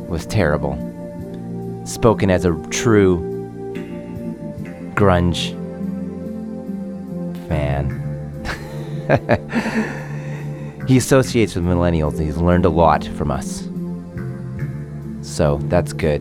was 0.07 0.27
terrible. 0.27 0.77
Spoken 1.87 2.31
as 2.31 2.45
a 2.45 2.53
true 2.71 3.19
grunge 4.95 5.57
fan. 7.49 7.97
he 10.87 10.97
associates 10.99 11.55
with 11.55 11.65
millennials 11.65 12.13
and 12.13 12.23
he's 12.23 12.37
learned 12.37 12.65
a 12.65 12.71
lot 12.71 13.05
from 13.05 13.31
us. 13.31 13.67
So 15.27 15.59
that's 15.65 15.93
good. 15.93 16.21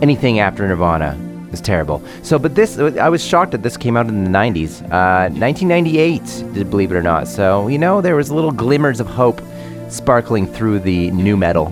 Anything 0.00 0.38
after 0.38 0.66
Nirvana 0.66 1.18
is 1.52 1.60
terrible. 1.60 2.02
So, 2.22 2.38
but 2.38 2.54
this, 2.54 2.78
I 2.78 3.08
was 3.08 3.24
shocked 3.24 3.52
that 3.52 3.62
this 3.62 3.76
came 3.76 3.96
out 3.96 4.08
in 4.08 4.24
the 4.24 4.30
90s. 4.30 4.82
Uh, 4.84 5.30
1998, 5.30 6.70
believe 6.70 6.92
it 6.92 6.96
or 6.96 7.02
not. 7.02 7.28
So, 7.28 7.68
you 7.68 7.78
know, 7.78 8.00
there 8.00 8.16
was 8.16 8.30
little 8.30 8.52
glimmers 8.52 9.00
of 9.00 9.06
hope 9.06 9.40
sparkling 9.88 10.46
through 10.46 10.80
the 10.80 11.10
nu 11.12 11.36
metal 11.36 11.68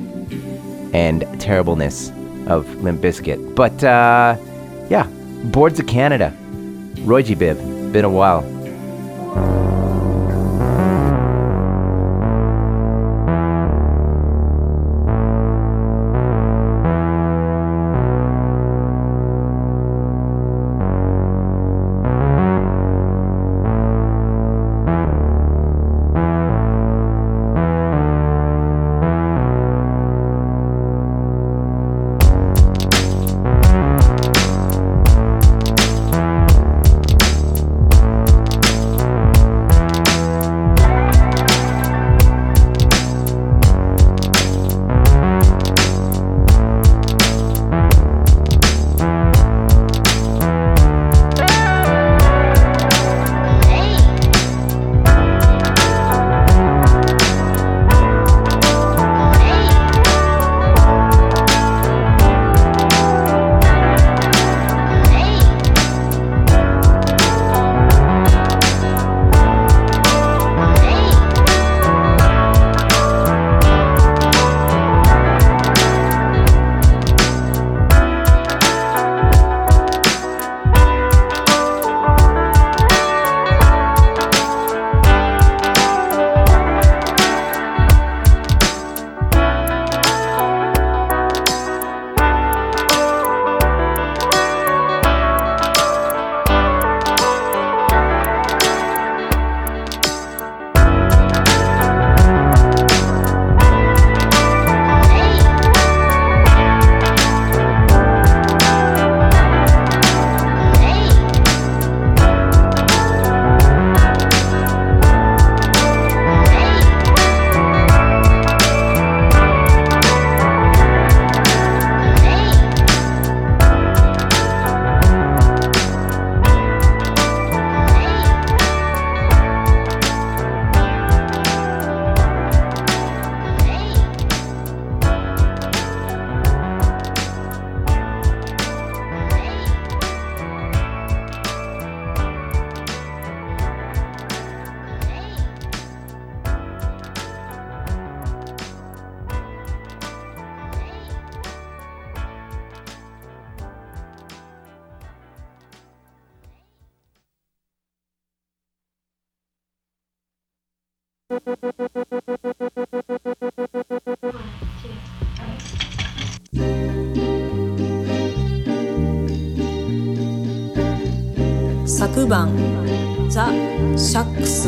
and 0.94 1.24
terribleness 1.40 2.10
of 2.46 2.66
Limp 2.82 3.00
Bizkit. 3.00 3.54
But, 3.54 3.84
uh, 3.84 4.36
yeah, 4.88 5.06
Boards 5.44 5.78
of 5.78 5.86
Canada. 5.86 6.34
Roy 7.00 7.22
G. 7.22 7.34
Biv. 7.34 7.92
Been 7.92 8.04
a 8.04 8.10
while. 8.10 8.55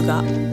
up. 0.08 0.47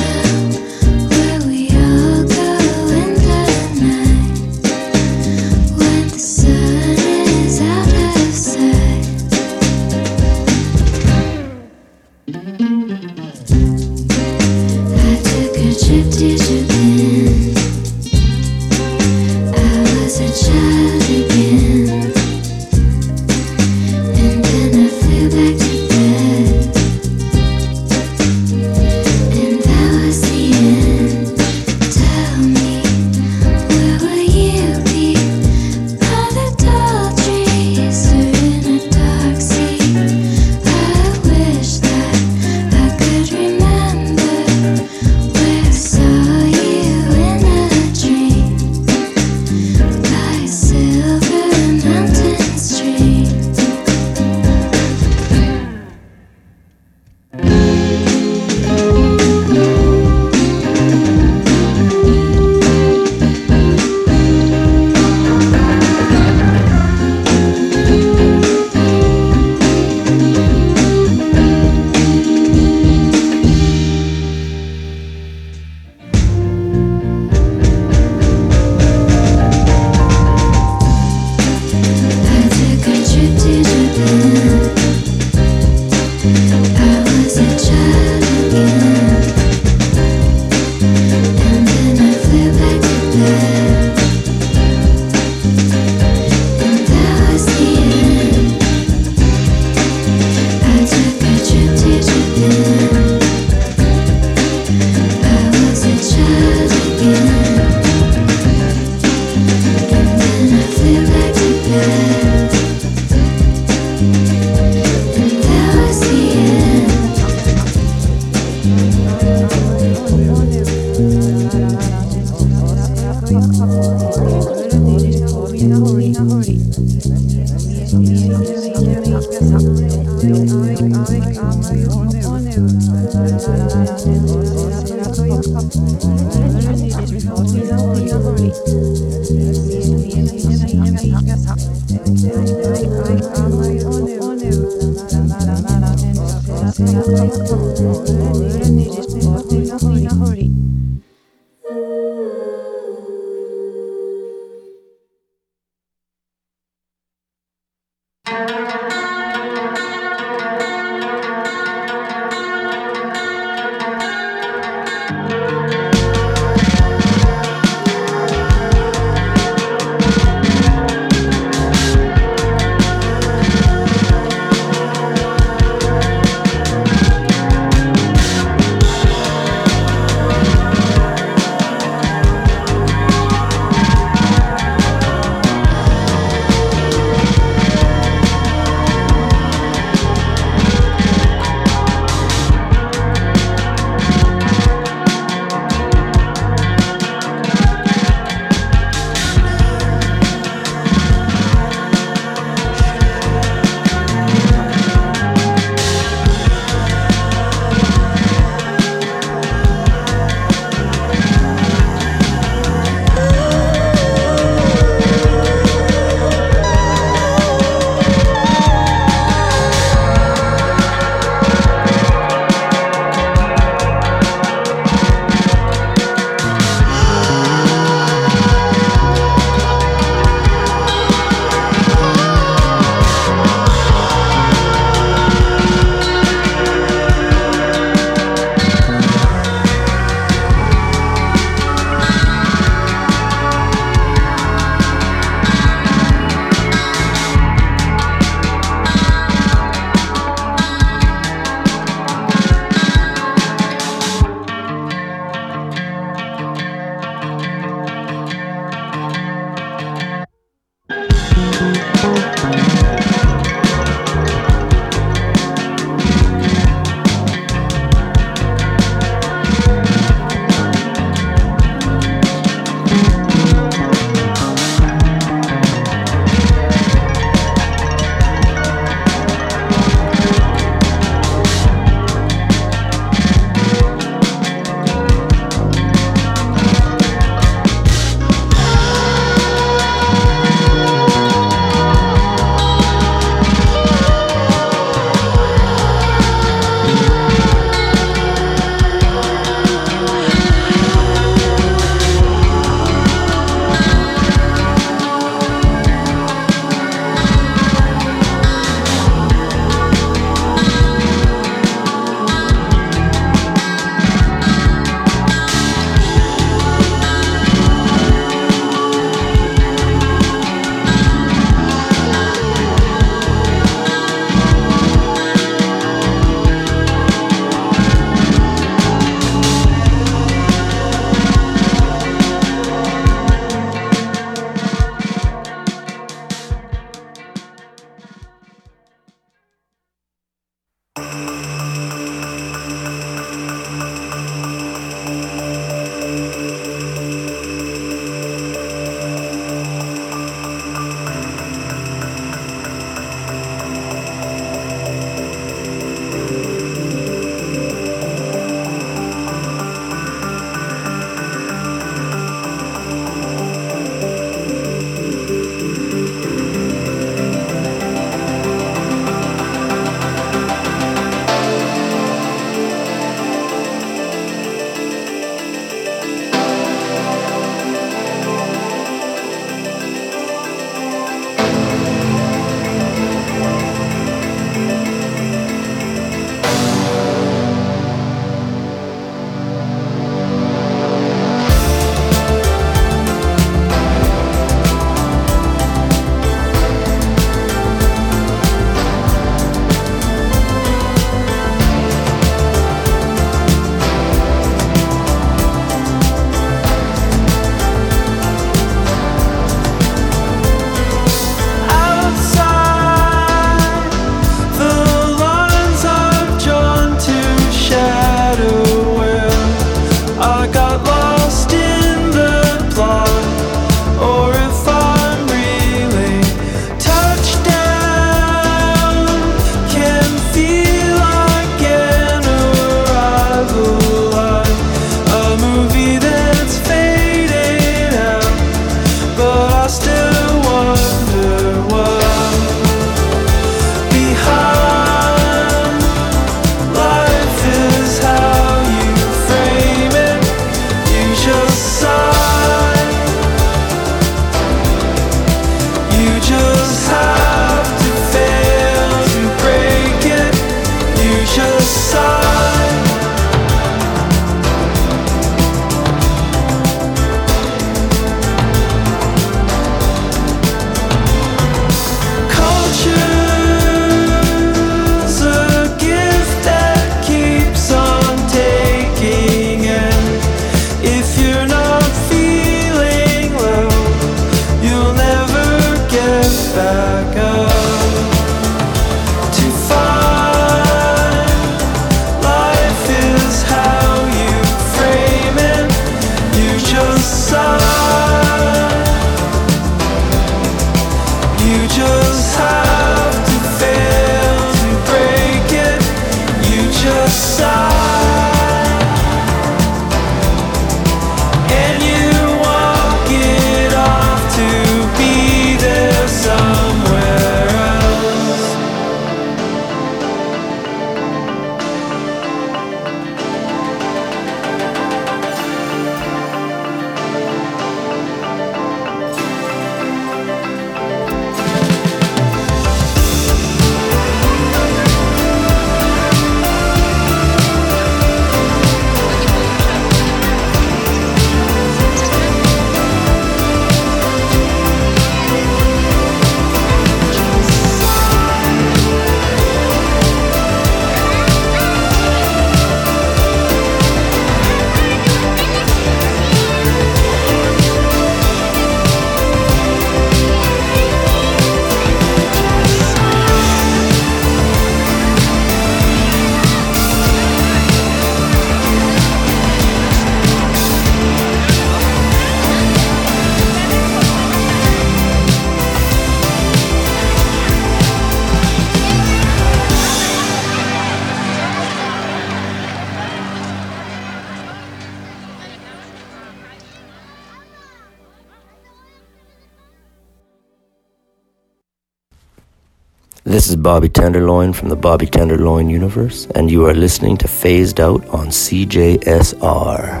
This 593.30 593.48
is 593.48 593.54
Bobby 593.54 593.88
Tenderloin 593.88 594.52
from 594.52 594.70
the 594.70 594.76
Bobby 594.76 595.06
Tenderloin 595.06 595.70
universe, 595.70 596.26
and 596.34 596.50
you 596.50 596.66
are 596.66 596.74
listening 596.74 597.16
to 597.18 597.28
Phased 597.28 597.78
Out 597.78 598.04
on 598.08 598.26
CJSR. 598.26 600.00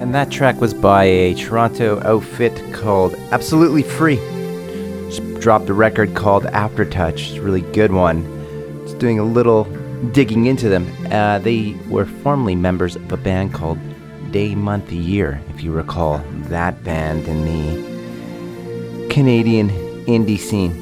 And 0.00 0.14
that 0.14 0.30
track 0.30 0.60
was 0.60 0.72
by 0.72 1.02
a 1.02 1.34
Toronto 1.34 2.00
outfit 2.04 2.62
called 2.72 3.16
Absolutely 3.32 3.82
Free. 3.82 4.18
Just 5.10 5.40
dropped 5.40 5.68
a 5.68 5.74
record 5.74 6.14
called 6.14 6.44
Aftertouch. 6.44 7.30
It's 7.30 7.38
a 7.38 7.42
really 7.42 7.62
good 7.72 7.90
one. 7.90 8.22
Just 8.84 9.00
doing 9.00 9.18
a 9.18 9.24
little 9.24 9.64
digging 10.12 10.46
into 10.46 10.68
them. 10.68 10.86
Uh, 11.10 11.40
they 11.40 11.76
were 11.88 12.06
formerly 12.06 12.54
members 12.54 12.94
of 12.94 13.10
a 13.10 13.16
band 13.16 13.52
called 13.52 13.80
Day 14.30 14.54
Month 14.54 14.92
Year, 14.92 15.42
if 15.48 15.64
you 15.64 15.72
recall 15.72 16.18
that 16.50 16.84
band 16.84 17.26
in 17.26 17.44
the 17.44 17.91
Canadian 19.12 19.68
indie 20.06 20.38
scene. 20.38 20.72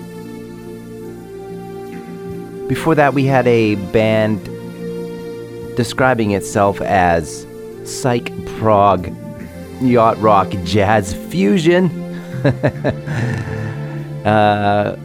Before 2.69 2.95
that, 2.95 3.13
we 3.13 3.25
had 3.25 3.45
a 3.49 3.75
band 3.91 4.45
describing 5.77 6.31
itself 6.31 6.81
as 6.81 7.45
psych 7.83 8.31
prog 8.47 9.13
yacht 9.83 10.17
rock 10.21 10.49
jazz 10.63 11.13
fusion. 11.13 11.91
uh, 14.25 14.97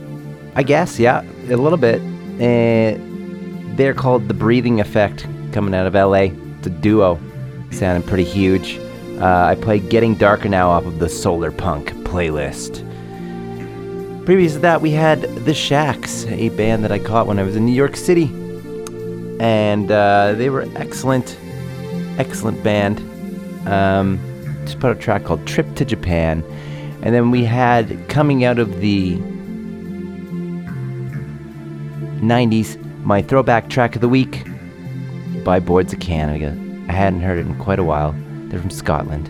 I 0.54 0.62
guess, 0.62 1.00
yeah, 1.00 1.24
a 1.50 1.58
little 1.58 1.80
bit. 1.80 2.00
Uh, 2.36 3.00
they're 3.76 3.96
called 3.96 4.28
The 4.28 4.36
Breathing 4.36 4.80
Effect, 4.80 5.26
coming 5.52 5.74
out 5.74 5.88
of 5.88 5.96
LA. 5.96 6.28
It's 6.60 6.68
a 6.68 6.70
duo, 6.70 7.20
sounding 7.72 8.08
pretty 8.08 8.24
huge. 8.24 8.78
Uh, 9.20 9.48
I 9.50 9.56
play 9.56 9.80
Getting 9.80 10.14
Darker 10.14 10.48
Now 10.48 10.70
off 10.70 10.86
of 10.86 11.00
the 11.00 11.10
Solar 11.10 11.52
Punk 11.52 11.90
playlist. 12.04 12.86
Previous 14.26 14.54
to 14.54 14.60
that, 14.60 14.82
we 14.82 14.90
had 14.90 15.22
The 15.22 15.54
Shacks, 15.54 16.26
a 16.26 16.50
band 16.50 16.84
that 16.84 16.92
I 16.92 16.98
caught 16.98 17.28
when 17.28 17.38
I 17.38 17.44
was 17.44 17.56
in 17.56 17.64
New 17.64 17.76
York 17.76 17.96
City. 17.96 18.26
And 19.40 19.92
uh, 19.92 20.34
they 20.34 20.50
were 20.50 20.66
excellent, 20.76 21.38
excellent 22.18 22.64
band. 22.64 22.98
Um, 23.68 24.20
just 24.66 24.80
put 24.80 24.90
a 24.90 25.00
track 25.00 25.26
called 25.26 25.46
Trip 25.46 25.76
to 25.76 25.86
Japan. 25.86 26.44
And 27.04 27.14
then 27.14 27.30
we 27.30 27.44
had 27.44 28.10
coming 28.10 28.44
out 28.44 28.58
of 28.58 28.82
the 28.82 29.18
90s, 32.26 32.84
my 33.04 33.22
throwback 33.22 33.70
track 33.70 33.94
of 33.94 34.02
the 34.02 34.10
week 34.10 34.44
by 35.44 35.60
Boards 35.60 35.94
of 35.94 36.00
Canada. 36.00 36.58
I 36.90 36.94
hadn't 36.94 37.22
heard 37.22 37.38
it 37.38 37.46
in 37.46 37.56
quite 37.60 37.78
a 37.78 37.84
while. 37.84 38.16
They're 38.48 38.60
from 38.60 38.72
Scotland, 38.72 39.30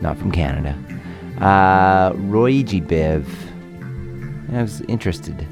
not 0.00 0.16
from 0.16 0.30
Canada. 0.30 0.78
Uh, 1.44 2.12
Roy 2.14 2.62
G. 2.62 2.80
Biv. 2.80 3.26
I 4.50 4.62
was 4.62 4.80
interested 4.82 5.46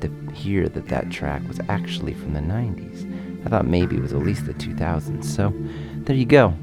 to 0.00 0.32
hear 0.34 0.68
that 0.68 0.88
that 0.88 1.10
track 1.10 1.46
was 1.48 1.60
actually 1.68 2.14
from 2.14 2.34
the 2.34 2.40
90s. 2.40 3.06
I 3.44 3.48
thought 3.48 3.66
maybe 3.66 3.96
it 3.96 4.02
was 4.02 4.12
at 4.12 4.18
least 4.18 4.46
the 4.46 4.54
2000s. 4.54 5.24
So 5.24 5.52
there 6.04 6.14
you 6.14 6.26
go. 6.26 6.54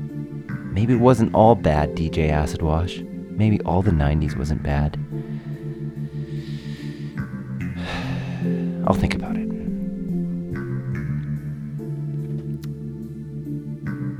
Maybe 0.71 0.93
it 0.93 0.99
wasn't 0.99 1.33
all 1.33 1.55
bad, 1.55 1.95
DJ 1.95 2.29
Acid 2.29 2.61
Wash. 2.61 2.99
Maybe 3.29 3.59
all 3.61 3.81
the 3.81 3.91
90s 3.91 4.37
wasn't 4.37 4.61
bad. 4.61 4.99
I'll 8.87 8.93
think 8.93 9.15
about 9.15 9.35
it. 9.35 9.45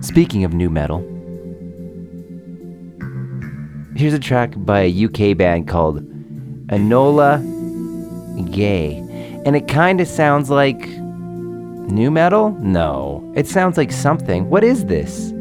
Speaking 0.03 0.43
of 0.43 0.53
nu 0.53 0.69
metal, 0.69 0.99
here's 3.95 4.13
a 4.13 4.19
track 4.19 4.53
by 4.55 4.81
a 4.81 5.05
UK 5.05 5.37
band 5.37 5.67
called 5.67 6.05
Enola 6.67 7.41
Gay. 8.51 8.97
And 9.45 9.55
it 9.55 9.67
kind 9.67 10.01
of 10.01 10.07
sounds 10.07 10.49
like 10.49 10.87
nu 10.87 12.09
metal? 12.09 12.51
No. 12.59 13.31
It 13.35 13.47
sounds 13.47 13.77
like 13.77 13.91
something. 13.91 14.49
What 14.49 14.63
is 14.63 14.85
this? 14.85 15.31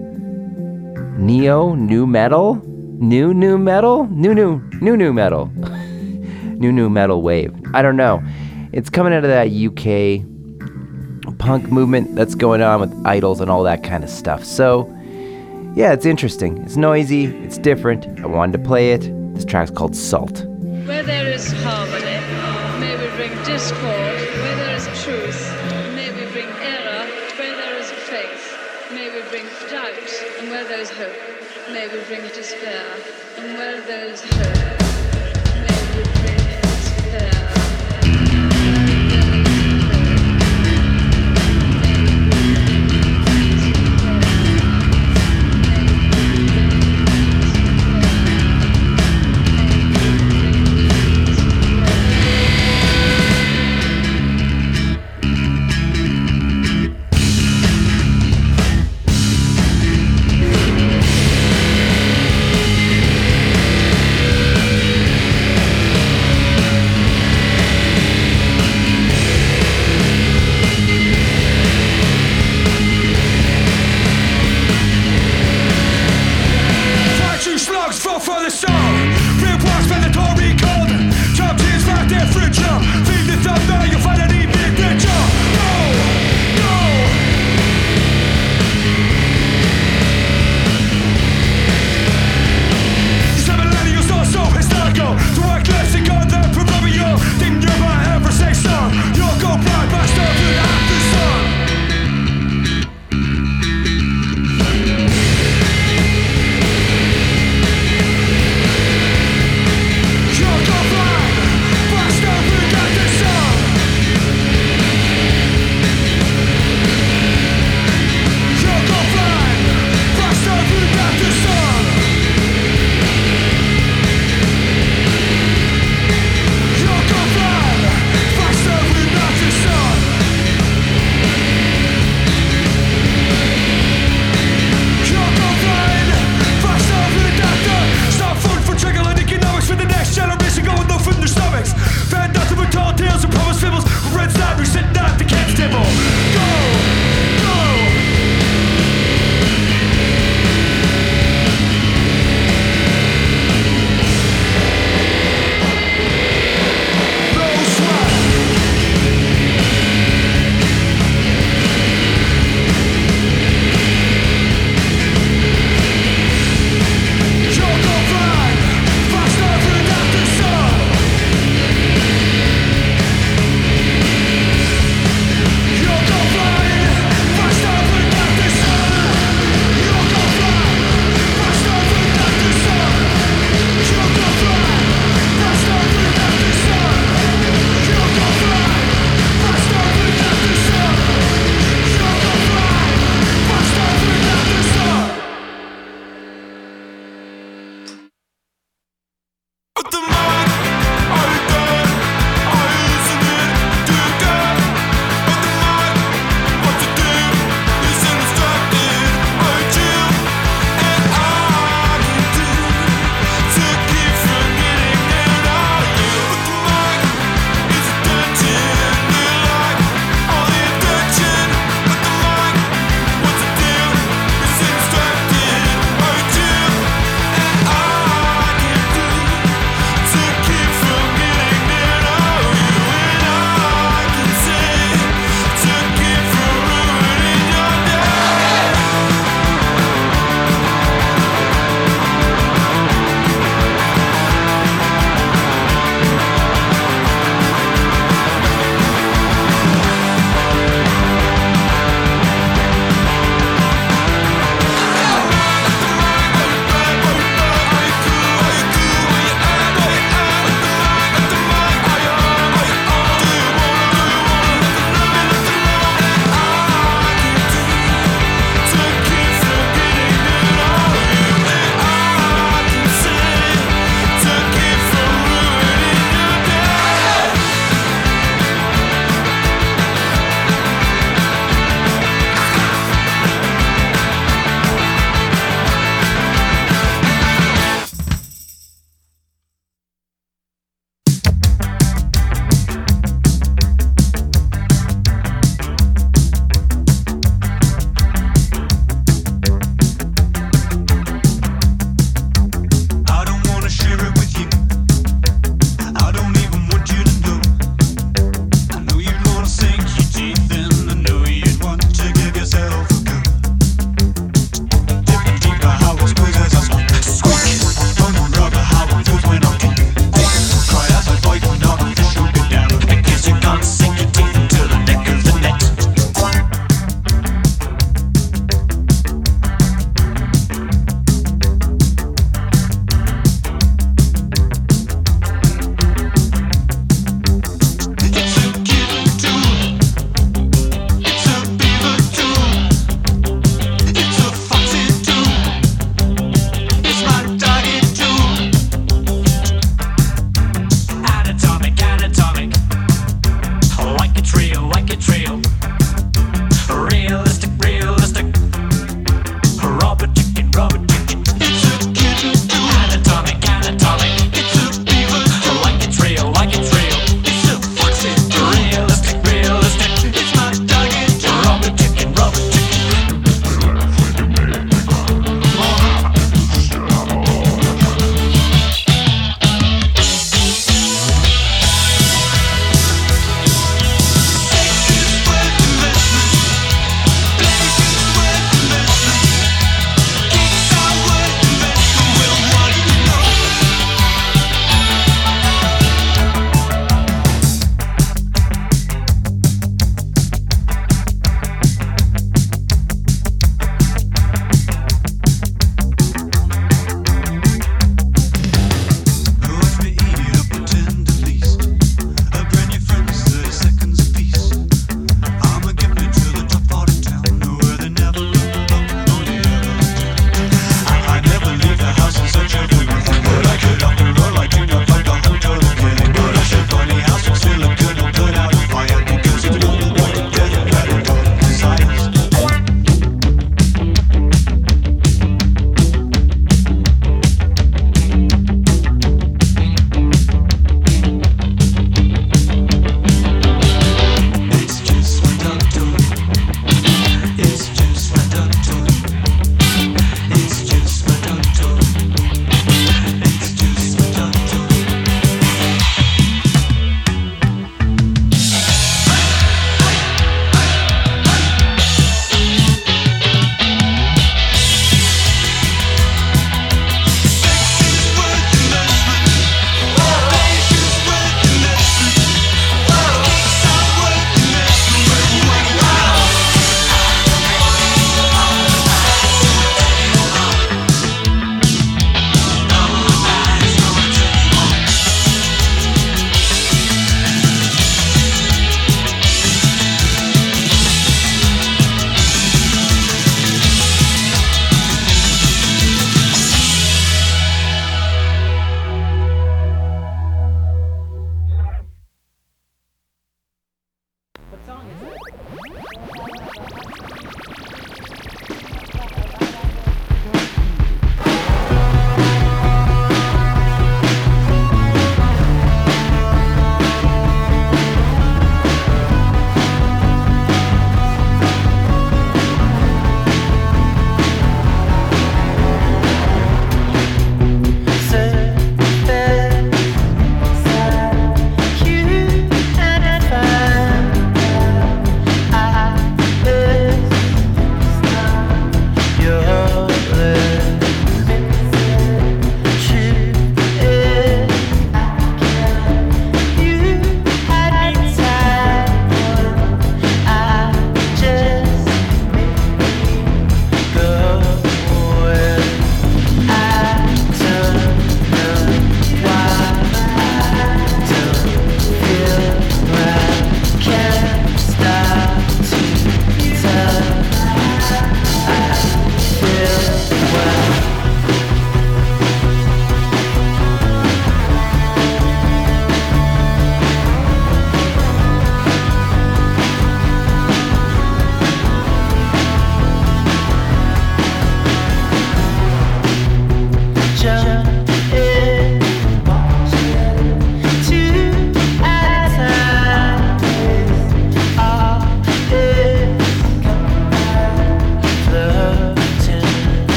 Neo 1.17 1.75
new 1.75 2.07
metal? 2.07 2.57
New 3.01 3.33
new 3.33 3.59
metal? 3.59 4.07
New 4.09 4.35
new 4.35 4.61
new 4.81 4.97
new 4.97 5.13
metal. 5.13 5.47
new 5.55 6.71
new 6.71 6.91
metal 6.91 7.23
wave. 7.23 7.55
I 7.73 7.83
don't 7.83 7.97
know. 7.97 8.23
It's 8.73 8.91
coming 8.91 9.13
out 9.15 9.25
of 9.25 9.31
that 9.31 9.49
UK 9.49 10.29
punk 11.39 11.71
movement 11.71 12.15
that's 12.15 12.35
going 12.35 12.61
on 12.63 12.81
with 12.81 12.91
IDLES 13.05 13.41
and 13.41 13.51
all 13.51 13.63
that 13.63 13.83
kind 13.83 14.05
of 14.05 14.11
stuff. 14.11 14.45
So, 14.45 14.87
yeah, 15.75 15.93
it's 15.93 16.07
interesting. 16.07 16.59
It's 16.59 16.77
noisy, 16.77 17.27
it's 17.45 17.59
different. 17.59 18.21
I 18.21 18.27
wanted 18.27 18.59
to 18.59 18.65
play 18.65 18.93
it. 18.93 19.11
This 19.35 19.45
track's 19.45 19.71
called 19.71 19.97
Salt. 19.97 20.47
Where 20.87 21.03
there 21.03 21.33
is 21.33 21.51
harmony, 21.63 22.21
may 22.79 22.95
we 23.01 23.09
bring 23.17 23.33
discord. 23.45 23.81
Where 23.81 24.57
there 24.57 24.77
is 24.77 24.85
truth, 25.03 25.41
may 25.95 26.11
we 26.13 26.31
bring 26.31 26.49
error. 26.61 27.09
Where 27.39 27.57
there 27.57 27.79
is 27.79 27.91
faith, 27.91 28.59
may 28.93 29.09
we 29.09 29.23
bring 29.31 29.47
doubt. 29.71 29.97
And 30.39 30.51
where 30.51 30.65
there 30.65 30.81
is 30.81 30.91
hope, 30.91 31.17
may 31.73 31.89
we 31.89 32.05
bring 32.05 32.21
despair. 32.35 32.85
And 33.39 33.57
where 33.57 33.81
there 33.81 34.05
is 34.05 34.21
hope, 34.23 34.74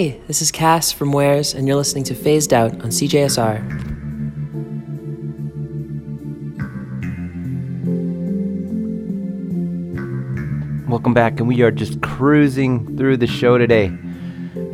Hey, 0.00 0.18
this 0.28 0.40
is 0.40 0.50
Cass 0.50 0.90
from 0.90 1.12
Wares, 1.12 1.52
and 1.52 1.68
you're 1.68 1.76
listening 1.76 2.04
to 2.04 2.14
Phased 2.14 2.54
Out 2.54 2.72
on 2.72 2.88
CJSR. 2.88 3.60
Welcome 10.88 11.12
back, 11.12 11.38
and 11.38 11.46
we 11.46 11.60
are 11.60 11.70
just 11.70 12.00
cruising 12.00 12.96
through 12.96 13.18
the 13.18 13.26
show 13.26 13.58
today. 13.58 13.92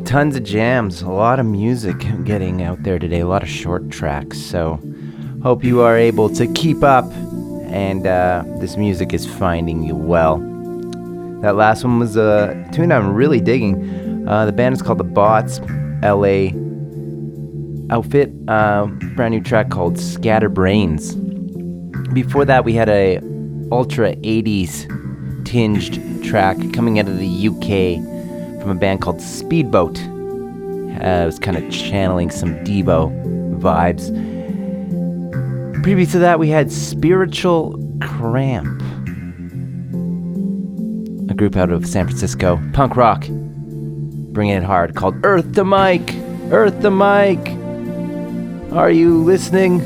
Tons 0.05 0.37
of 0.37 0.45
jams, 0.45 1.03
a 1.03 1.11
lot 1.11 1.41
of 1.41 1.47
music 1.47 1.99
getting 2.23 2.63
out 2.63 2.85
there 2.85 3.01
today, 3.01 3.19
a 3.19 3.27
lot 3.27 3.43
of 3.43 3.49
short 3.49 3.91
tracks. 3.91 4.39
So, 4.39 4.81
hope 5.43 5.65
you 5.65 5.81
are 5.81 5.99
able 5.99 6.29
to 6.37 6.47
keep 6.53 6.85
up, 6.85 7.11
and 7.65 8.07
uh, 8.07 8.45
this 8.61 8.77
music 8.77 9.13
is 9.13 9.27
finding 9.27 9.83
you 9.83 9.97
well. 9.97 10.39
That 11.43 11.57
last 11.57 11.83
one 11.83 11.99
was 11.99 12.17
a 12.17 12.71
tune 12.73 12.93
I'm 12.93 13.13
really 13.13 13.41
digging. 13.41 14.06
Uh, 14.27 14.45
the 14.45 14.53
band 14.53 14.75
is 14.75 14.83
called 14.83 14.99
The 14.99 15.05
Bots, 15.05 15.61
LA 16.03 16.51
outfit. 17.95 18.33
Uh, 18.49 18.87
brand 19.15 19.33
new 19.35 19.41
track 19.41 19.71
called 19.71 19.95
Scatterbrains. 19.95 21.15
Before 22.13 22.45
that, 22.45 22.65
we 22.65 22.73
had 22.73 22.89
a 22.89 23.21
ultra 23.71 24.17
80s 24.17 25.45
tinged 25.45 26.25
track 26.25 26.57
coming 26.73 26.99
out 26.99 27.09
of 27.09 27.19
the 27.19 27.49
UK 27.49 28.03
from 28.61 28.71
a 28.71 28.75
band 28.75 29.01
called 29.01 29.21
Speedboat. 29.21 29.99
Uh, 29.99 31.23
it 31.23 31.27
was 31.27 31.39
kind 31.39 31.57
of 31.57 31.71
channeling 31.71 32.31
some 32.31 32.55
Devo 32.65 33.13
vibes. 33.61 34.13
Previous 35.83 36.13
to 36.13 36.19
that, 36.19 36.39
we 36.39 36.49
had 36.49 36.73
Spiritual 36.73 37.81
Cramp, 38.01 38.81
a 41.31 41.35
group 41.35 41.57
out 41.57 41.71
of 41.71 41.87
San 41.87 42.07
Francisco, 42.07 42.61
punk 42.73 42.97
rock, 42.97 43.25
bringing 44.37 44.55
it 44.55 44.63
hard, 44.63 44.95
called 44.95 45.17
Earth 45.25 45.55
the 45.55 45.65
Mic. 45.65 46.15
Earth 46.53 46.83
the 46.83 46.91
Mic. 46.91 47.41
Are 48.71 48.91
you 48.91 49.25
listening? 49.25 49.81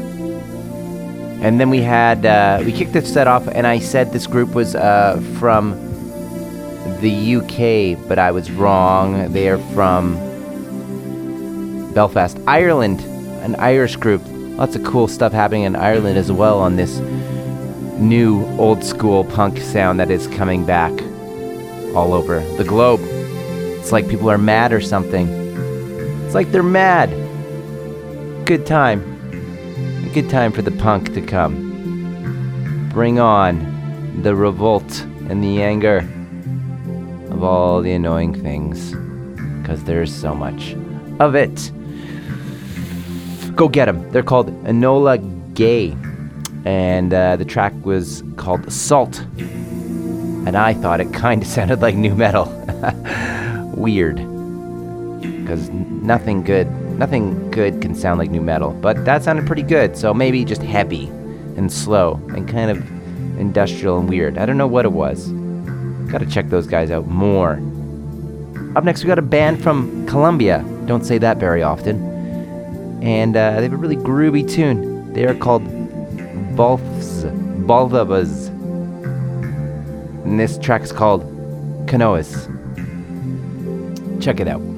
And 1.40 1.60
then 1.60 1.70
we 1.70 1.81
had 1.82 2.27
uh, 2.27 2.60
we 2.66 2.72
kicked 2.72 2.93
this 2.93 3.10
set 3.12 3.28
off, 3.28 3.47
and 3.47 3.64
I 3.64 3.78
said 3.78 4.12
this 4.12 4.27
group 4.27 4.52
was 4.52 4.74
uh, 4.74 5.22
from 5.39 5.70
the 7.01 7.36
UK, 7.36 8.09
but 8.09 8.18
I 8.18 8.32
was 8.32 8.51
wrong. 8.51 9.32
They 9.32 9.48
are 9.48 9.59
from 9.72 10.16
Belfast, 11.94 12.36
Ireland, 12.48 13.02
an 13.44 13.55
Irish 13.55 13.94
group. 13.94 14.20
Lots 14.59 14.74
of 14.74 14.82
cool 14.82 15.06
stuff 15.06 15.32
happening 15.32 15.62
in 15.62 15.77
Ireland 15.77 16.18
as 16.18 16.32
well 16.32 16.59
on 16.59 16.74
this 16.74 16.98
new 18.01 18.44
old 18.59 18.82
school 18.82 19.22
punk 19.22 19.59
sound 19.59 20.01
that 20.01 20.10
is 20.10 20.27
coming 20.27 20.66
back 20.66 20.90
all 21.94 22.12
over 22.12 22.40
the 22.56 22.64
globe. 22.64 23.01
It's 23.81 23.93
like 23.93 24.09
people 24.09 24.31
are 24.31 24.39
mad 24.39 24.74
or 24.74 24.81
something. 24.82 25.27
It's 26.27 26.35
like 26.35 26.52
they're 26.52 26.62
mad. 26.62 27.09
Good 28.47 28.66
time. 28.66 29.01
A 30.05 30.15
good 30.15 30.28
time 30.28 30.52
for 30.52 30.61
the 30.61 30.70
punk 30.70 31.15
to 31.15 31.23
come. 31.23 32.90
Bring 32.93 33.19
on 33.19 34.23
the 34.23 34.36
revolt 34.36 35.01
and 35.28 35.43
the 35.43 35.62
anger 35.62 36.07
of 37.31 37.43
all 37.43 37.81
the 37.81 37.93
annoying 37.93 38.35
things. 38.35 38.94
Because 39.61 39.82
there's 39.85 40.15
so 40.15 40.35
much 40.35 40.77
of 41.19 41.35
it. 41.35 41.73
Go 43.57 43.66
get 43.66 43.86
them. 43.86 44.09
They're 44.12 44.23
called 44.23 44.48
Enola 44.65 45.19
Gay. 45.55 45.97
And 46.66 47.15
uh, 47.15 47.36
the 47.36 47.47
track 47.47 47.73
was 47.82 48.23
called 48.36 48.70
Salt. 48.70 49.20
And 49.39 50.55
I 50.55 50.74
thought 50.74 51.01
it 51.01 51.15
kind 51.15 51.40
of 51.40 51.48
sounded 51.57 51.81
like 51.81 51.94
nu 51.94 52.15
metal. 52.15 52.44
Weird. 53.81 54.16
Because 55.23 55.70
nothing 55.70 56.43
good, 56.43 56.70
nothing 56.98 57.51
good 57.51 57.81
can 57.81 57.94
sound 57.94 58.19
like 58.19 58.31
nu 58.31 58.43
metal. 58.43 58.73
But 58.73 59.07
that 59.07 59.23
sounded 59.23 59.47
pretty 59.47 59.62
good. 59.62 59.97
So 59.97 60.12
maybe 60.12 60.44
just 60.44 60.62
heavy 60.62 61.07
and 61.57 61.73
slow 61.73 62.20
and 62.35 62.47
kind 62.47 62.70
of 62.70 62.78
industrial 63.39 63.98
and 63.98 64.09
weird. 64.09 64.36
I 64.36 64.44
don't 64.44 64.59
know 64.59 64.66
what 64.66 64.85
it 64.85 64.93
was. 64.93 65.28
Gotta 66.12 66.27
check 66.27 66.51
those 66.51 66.66
guys 66.66 66.90
out 66.90 67.07
more. 67.07 67.55
Up 68.77 68.85
next, 68.85 69.02
we 69.02 69.09
got 69.09 69.19
a 69.19 69.23
band 69.23 69.62
from 69.62 70.07
Colombia. 70.07 70.62
Don't 70.85 71.05
say 71.05 71.16
that 71.19 71.39
very 71.39 71.62
often. 71.62 73.01
And 73.02 73.35
uh, 73.35 73.57
they 73.57 73.62
have 73.62 73.73
a 73.73 73.77
really 73.77 73.97
groovy 73.97 74.48
tune. 74.48 75.12
They 75.15 75.24
are 75.24 75.35
called 75.35 75.65
Balfs, 76.55 77.24
Balvabas. 77.65 78.48
And 80.24 80.39
this 80.39 80.59
track 80.59 80.82
is 80.82 80.93
called 80.93 81.23
Canoas. 81.86 82.60
Check 84.20 84.38
it 84.38 84.48
out. 84.48 84.69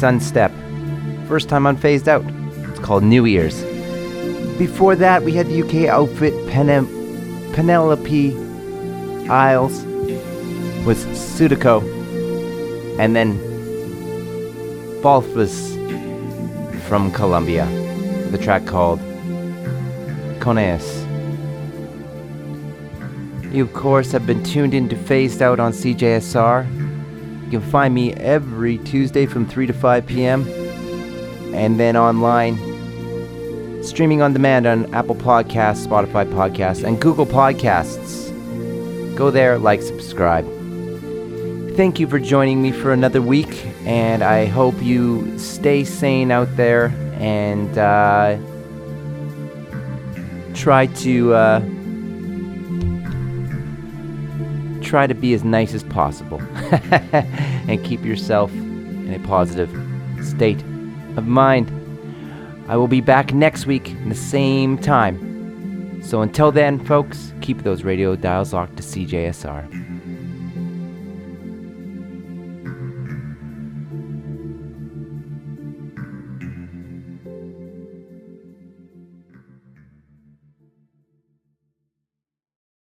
Sunstep. 0.00 0.50
First 1.28 1.50
time 1.50 1.66
on 1.66 1.76
Phased 1.76 2.08
Out. 2.08 2.24
It's 2.70 2.78
called 2.78 3.02
New 3.04 3.26
Ears. 3.26 3.62
Before 4.56 4.96
that, 4.96 5.24
we 5.24 5.32
had 5.32 5.46
the 5.46 5.62
UK 5.62 5.90
outfit 5.90 6.32
Penelope 6.48 8.36
Isles 9.28 9.84
with 10.86 11.04
Sudoku. 11.14 11.82
And 12.98 13.14
then 13.14 13.38
Balthvs 15.02 15.76
from 16.88 17.12
Colombia. 17.12 17.66
The 18.30 18.38
track 18.38 18.64
called 18.64 19.00
Canoas. 20.40 21.06
You, 23.52 23.64
of 23.64 23.74
course, 23.74 24.12
have 24.12 24.26
been 24.26 24.42
tuned 24.44 24.72
in 24.72 24.88
to 24.88 24.96
Phased 24.96 25.42
Out 25.42 25.60
on 25.60 25.72
CJSR. 25.72 26.79
You 27.50 27.58
can 27.58 27.68
find 27.68 27.92
me 27.92 28.12
every 28.14 28.78
Tuesday 28.78 29.26
from 29.26 29.44
3 29.44 29.66
to 29.66 29.72
5 29.72 30.06
p.m. 30.06 30.46
and 31.52 31.80
then 31.80 31.96
online, 31.96 32.54
streaming 33.82 34.22
on 34.22 34.32
demand 34.32 34.68
on 34.68 34.94
Apple 34.94 35.16
Podcasts, 35.16 35.84
Spotify 35.84 36.32
Podcasts, 36.32 36.84
and 36.84 37.00
Google 37.00 37.26
Podcasts. 37.26 38.30
Go 39.16 39.32
there, 39.32 39.58
like, 39.58 39.82
subscribe. 39.82 40.44
Thank 41.74 41.98
you 41.98 42.06
for 42.06 42.20
joining 42.20 42.62
me 42.62 42.70
for 42.70 42.92
another 42.92 43.20
week, 43.20 43.66
and 43.84 44.22
I 44.22 44.46
hope 44.46 44.80
you 44.80 45.36
stay 45.36 45.82
sane 45.82 46.30
out 46.30 46.56
there 46.56 46.94
and 47.18 47.76
uh, 47.76 48.38
try 50.54 50.86
to. 50.86 51.34
Uh, 51.34 51.60
try 54.90 55.06
to 55.06 55.14
be 55.14 55.32
as 55.32 55.44
nice 55.44 55.72
as 55.72 55.84
possible 55.84 56.42
and 57.68 57.82
keep 57.84 58.04
yourself 58.04 58.52
in 58.52 59.14
a 59.14 59.26
positive 59.26 59.70
state 60.20 60.60
of 61.16 61.28
mind. 61.28 61.70
I 62.68 62.76
will 62.76 62.88
be 62.88 63.00
back 63.00 63.32
next 63.32 63.66
week 63.66 63.90
in 63.90 64.08
the 64.08 64.16
same 64.16 64.76
time. 64.76 66.02
So 66.02 66.22
until 66.22 66.50
then, 66.50 66.84
folks, 66.84 67.32
keep 67.40 67.62
those 67.62 67.84
radio 67.84 68.16
dials 68.16 68.52
locked 68.52 68.78
to 68.78 68.82
CJSR. 68.82 69.79